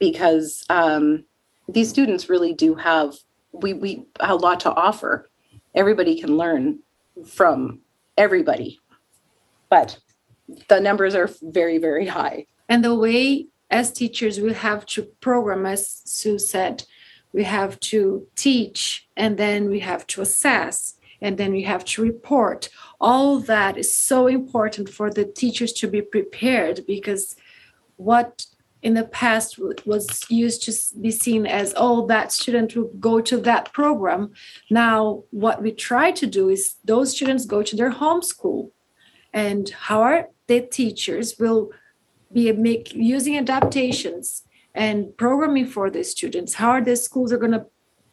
because 0.00 0.64
um, 0.68 1.24
these 1.68 1.88
students 1.88 2.28
really 2.28 2.52
do 2.52 2.74
have 2.74 3.14
we 3.52 3.74
we 3.74 4.04
a 4.18 4.34
lot 4.34 4.58
to 4.60 4.74
offer. 4.74 5.30
Everybody 5.72 6.20
can 6.20 6.36
learn 6.36 6.80
from 7.24 7.78
everybody, 8.18 8.80
but 9.70 10.00
the 10.68 10.80
numbers 10.80 11.14
are 11.14 11.30
very 11.42 11.78
very 11.78 12.08
high. 12.08 12.46
And 12.68 12.84
the 12.84 12.96
way 12.96 13.46
as 13.70 13.92
teachers 13.92 14.40
we 14.40 14.52
have 14.52 14.84
to 14.86 15.04
program, 15.20 15.64
as 15.64 16.02
Sue 16.04 16.40
said, 16.40 16.82
we 17.32 17.44
have 17.44 17.80
to 17.80 18.26
teach, 18.36 19.08
and 19.16 19.38
then 19.38 19.68
we 19.68 19.80
have 19.80 20.06
to 20.08 20.20
assess, 20.20 20.94
and 21.20 21.38
then 21.38 21.52
we 21.52 21.62
have 21.62 21.84
to 21.84 22.02
report. 22.02 22.68
All 23.00 23.38
that 23.40 23.76
is 23.76 23.96
so 23.96 24.26
important 24.26 24.88
for 24.88 25.10
the 25.10 25.24
teachers 25.24 25.72
to 25.74 25.88
be 25.88 26.02
prepared 26.02 26.84
because 26.86 27.36
what 27.96 28.46
in 28.82 28.94
the 28.94 29.04
past 29.04 29.58
was 29.86 30.24
used 30.28 30.64
to 30.64 31.00
be 31.00 31.10
seen 31.10 31.46
as 31.46 31.72
oh 31.76 32.04
that 32.08 32.32
student 32.32 32.74
will 32.74 32.90
go 32.98 33.20
to 33.20 33.36
that 33.38 33.72
program. 33.72 34.32
Now 34.70 35.22
what 35.30 35.62
we 35.62 35.70
try 35.70 36.10
to 36.10 36.26
do 36.26 36.48
is 36.48 36.74
those 36.84 37.12
students 37.12 37.46
go 37.46 37.62
to 37.62 37.76
their 37.76 37.90
home 37.90 38.22
school. 38.22 38.72
And 39.32 39.70
how 39.70 40.02
are 40.02 40.28
the 40.48 40.60
teachers 40.60 41.38
will 41.38 41.70
be 42.32 42.50
make, 42.52 42.92
using 42.92 43.38
adaptations 43.38 44.42
and 44.74 45.16
programming 45.16 45.66
for 45.66 45.90
the 45.90 46.04
students, 46.04 46.54
how 46.54 46.70
are 46.70 46.80
the 46.82 46.96
schools 46.96 47.32
are 47.32 47.38
going 47.38 47.52
to 47.52 47.66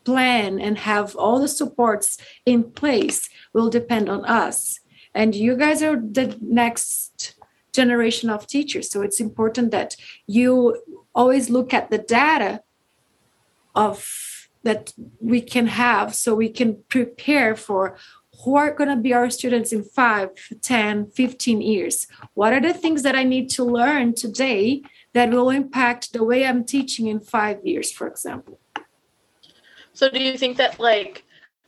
plan 0.03 0.59
and 0.59 0.77
have 0.77 1.15
all 1.15 1.39
the 1.39 1.47
supports 1.47 2.17
in 2.45 2.71
place 2.71 3.29
will 3.53 3.69
depend 3.69 4.09
on 4.09 4.25
us. 4.25 4.79
And 5.13 5.35
you 5.35 5.55
guys 5.55 5.83
are 5.83 5.97
the 5.97 6.37
next 6.41 7.35
generation 7.73 8.29
of 8.29 8.47
teachers. 8.47 8.89
So 8.89 9.01
it's 9.01 9.19
important 9.19 9.71
that 9.71 9.95
you 10.25 10.81
always 11.13 11.49
look 11.49 11.73
at 11.73 11.89
the 11.89 11.97
data 11.97 12.63
of 13.75 14.07
that 14.63 14.93
we 15.19 15.41
can 15.41 15.67
have 15.67 16.15
so 16.15 16.35
we 16.35 16.49
can 16.49 16.83
prepare 16.89 17.55
for 17.55 17.97
who 18.43 18.55
are 18.55 18.73
going 18.73 18.89
to 18.89 18.95
be 18.95 19.13
our 19.13 19.29
students 19.29 19.71
in 19.71 19.83
5 19.83 20.29
10 20.61 21.11
15 21.11 21.61
years 21.61 22.07
what 22.33 22.51
are 22.51 22.59
the 22.59 22.73
things 22.73 23.03
that 23.03 23.15
i 23.15 23.23
need 23.23 23.49
to 23.49 23.63
learn 23.63 24.13
today 24.13 24.81
that 25.13 25.29
will 25.31 25.49
impact 25.49 26.13
the 26.13 26.23
way 26.23 26.45
i'm 26.45 26.63
teaching 26.63 27.07
in 27.07 27.19
5 27.19 27.65
years 27.65 27.91
for 27.91 28.07
example. 28.07 28.59
So 29.93 30.09
do 30.09 30.19
you 30.21 30.37
think 30.37 30.57
that 30.57 30.79
like 30.79 31.25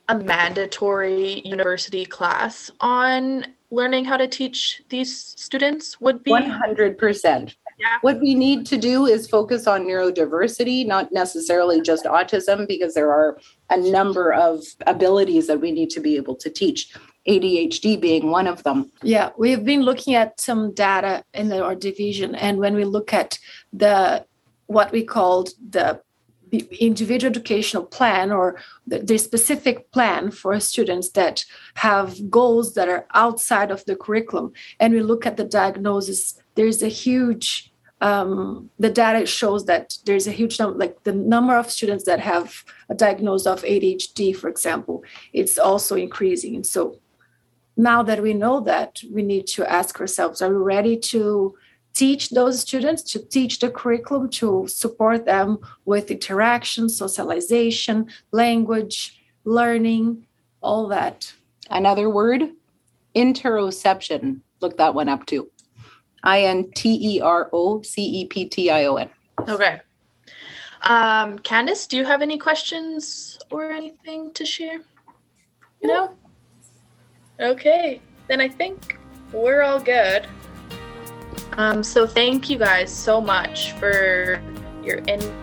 a 0.08 0.18
mandatory 0.18 1.40
university 1.44 2.04
class 2.06 2.70
on 2.80 3.46
learning 3.70 4.04
how 4.04 4.16
to 4.16 4.28
teach 4.28 4.82
these 4.88 5.16
students 5.16 6.00
would 6.00 6.22
be? 6.22 6.30
100% 6.30 7.54
Yeah. 7.78 7.98
what 8.02 8.20
we 8.20 8.34
need 8.34 8.64
to 8.66 8.76
do 8.76 9.06
is 9.06 9.26
focus 9.28 9.66
on 9.66 9.84
neurodiversity 9.84 10.86
not 10.86 11.10
necessarily 11.12 11.80
just 11.80 12.04
autism 12.04 12.66
because 12.68 12.94
there 12.94 13.10
are 13.10 13.38
a 13.70 13.76
number 13.76 14.32
of 14.32 14.62
abilities 14.86 15.46
that 15.48 15.60
we 15.60 15.72
need 15.72 15.90
to 15.90 16.00
be 16.00 16.16
able 16.16 16.36
to 16.36 16.50
teach 16.50 16.80
adhd 17.28 18.00
being 18.00 18.30
one 18.30 18.46
of 18.46 18.62
them 18.62 18.90
Yeah, 19.02 19.30
we've 19.38 19.64
been 19.64 19.82
looking 19.82 20.14
at 20.14 20.40
some 20.40 20.74
data 20.74 21.24
in 21.34 21.52
our 21.52 21.74
division, 21.74 22.34
and 22.34 22.58
when 22.58 22.74
we 22.74 22.84
look 22.84 23.12
at 23.12 23.38
the 23.72 24.24
what 24.66 24.90
we 24.92 25.04
called 25.04 25.50
the 25.70 26.00
individual 26.80 27.30
educational 27.30 27.84
plan 27.84 28.30
or 28.30 28.56
the, 28.86 28.98
the 28.98 29.18
specific 29.18 29.90
plan 29.90 30.30
for 30.30 30.58
students 30.60 31.10
that 31.10 31.44
have 31.74 32.30
goals 32.30 32.74
that 32.74 32.88
are 32.88 33.06
outside 33.14 33.70
of 33.70 33.84
the 33.86 33.96
curriculum, 33.96 34.52
and 34.78 34.92
we 34.92 35.00
look 35.00 35.24
at 35.26 35.36
the 35.36 35.44
diagnosis, 35.44 36.38
there's 36.54 36.82
a 36.82 36.88
huge 36.88 37.72
um, 38.02 38.68
the 38.80 38.90
data 38.90 39.24
shows 39.26 39.66
that 39.66 39.96
there's 40.06 40.26
a 40.26 40.32
huge 40.32 40.58
number, 40.58 40.76
like 40.76 41.04
the 41.04 41.12
number 41.12 41.56
of 41.56 41.70
students 41.70 42.02
that 42.04 42.18
have 42.18 42.64
a 42.88 42.96
diagnosis 42.96 43.46
of 43.46 43.62
ADHD, 43.62 44.34
for 44.34 44.48
example, 44.48 45.04
it's 45.32 45.56
also 45.56 45.94
increasing. 45.94 46.56
And 46.56 46.66
so 46.66 46.98
now 47.76 48.02
that 48.02 48.22
we 48.22 48.34
know 48.34 48.60
that, 48.60 49.02
we 49.10 49.22
need 49.22 49.46
to 49.48 49.70
ask 49.70 50.00
ourselves 50.00 50.42
are 50.42 50.50
we 50.50 50.56
ready 50.56 50.96
to 50.96 51.54
teach 51.94 52.30
those 52.30 52.60
students, 52.60 53.02
to 53.02 53.18
teach 53.18 53.58
the 53.58 53.70
curriculum, 53.70 54.30
to 54.30 54.66
support 54.66 55.26
them 55.26 55.58
with 55.84 56.10
interaction, 56.10 56.88
socialization, 56.88 58.08
language, 58.32 59.22
learning, 59.44 60.26
all 60.62 60.88
that? 60.88 61.32
another 61.72 62.08
word 62.08 62.50
interoception 63.16 64.40
look 64.60 64.76
that 64.76 64.94
one 64.94 65.08
up 65.08 65.26
too 65.26 65.50
I 66.22 66.42
N 66.42 66.70
T 66.70 67.16
E 67.16 67.20
R 67.20 67.50
O 67.52 67.82
C 67.82 68.02
E 68.02 68.26
P 68.26 68.44
T 68.44 68.70
I 68.70 68.84
O 68.84 68.94
N. 68.94 69.10
Okay. 69.48 69.80
Um, 70.82 71.38
Candice, 71.40 71.88
do 71.88 71.96
you 71.96 72.04
have 72.04 72.22
any 72.22 72.38
questions 72.38 73.40
or 73.50 73.72
anything 73.72 74.32
to 74.34 74.46
share? 74.46 74.80
No? 75.82 76.14
Okay. 77.42 78.00
Then 78.28 78.40
I 78.40 78.48
think 78.48 78.98
we're 79.32 79.62
all 79.62 79.80
good. 79.80 80.26
Um, 81.54 81.82
so 81.82 82.06
thank 82.06 82.48
you 82.48 82.56
guys 82.56 82.94
so 82.94 83.20
much 83.20 83.72
for 83.72 84.40
your 84.82 84.98
input 84.98 85.42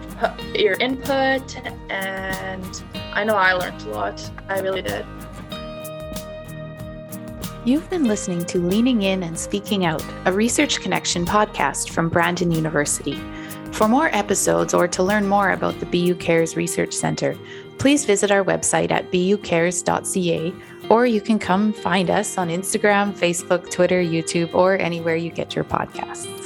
your 0.53 0.73
input 0.79 1.57
and 1.89 2.83
I 3.13 3.23
know 3.23 3.35
I 3.35 3.53
learned 3.53 3.81
a 3.83 3.89
lot. 3.89 4.31
I 4.49 4.59
really 4.59 4.81
did. 4.81 5.05
You've 7.65 7.89
been 7.89 8.05
listening 8.05 8.45
to 8.45 8.59
Leaning 8.59 9.03
In 9.03 9.23
and 9.23 9.37
Speaking 9.37 9.85
Out, 9.85 10.03
a 10.25 10.31
Research 10.31 10.81
Connection 10.81 11.25
podcast 11.25 11.89
from 11.91 12.09
Brandon 12.09 12.51
University. 12.51 13.19
For 13.71 13.87
more 13.87 14.09
episodes 14.13 14.73
or 14.73 14.87
to 14.87 15.03
learn 15.03 15.27
more 15.27 15.51
about 15.51 15.79
the 15.79 15.85
BU 15.85 16.15
Cares 16.15 16.57
Research 16.57 16.93
Centre, 16.93 17.37
please 17.77 18.05
visit 18.05 18.31
our 18.31 18.43
website 18.43 18.91
at 18.91 19.11
bucares.ca 19.11 20.53
or 20.89 21.05
you 21.05 21.21
can 21.21 21.39
come 21.39 21.71
find 21.71 22.09
us 22.09 22.37
on 22.37 22.49
Instagram, 22.49 23.13
Facebook, 23.13 23.71
Twitter, 23.71 24.01
YouTube, 24.01 24.53
or 24.53 24.77
anywhere 24.77 25.15
you 25.15 25.29
get 25.29 25.55
your 25.55 25.63
podcasts. 25.63 26.38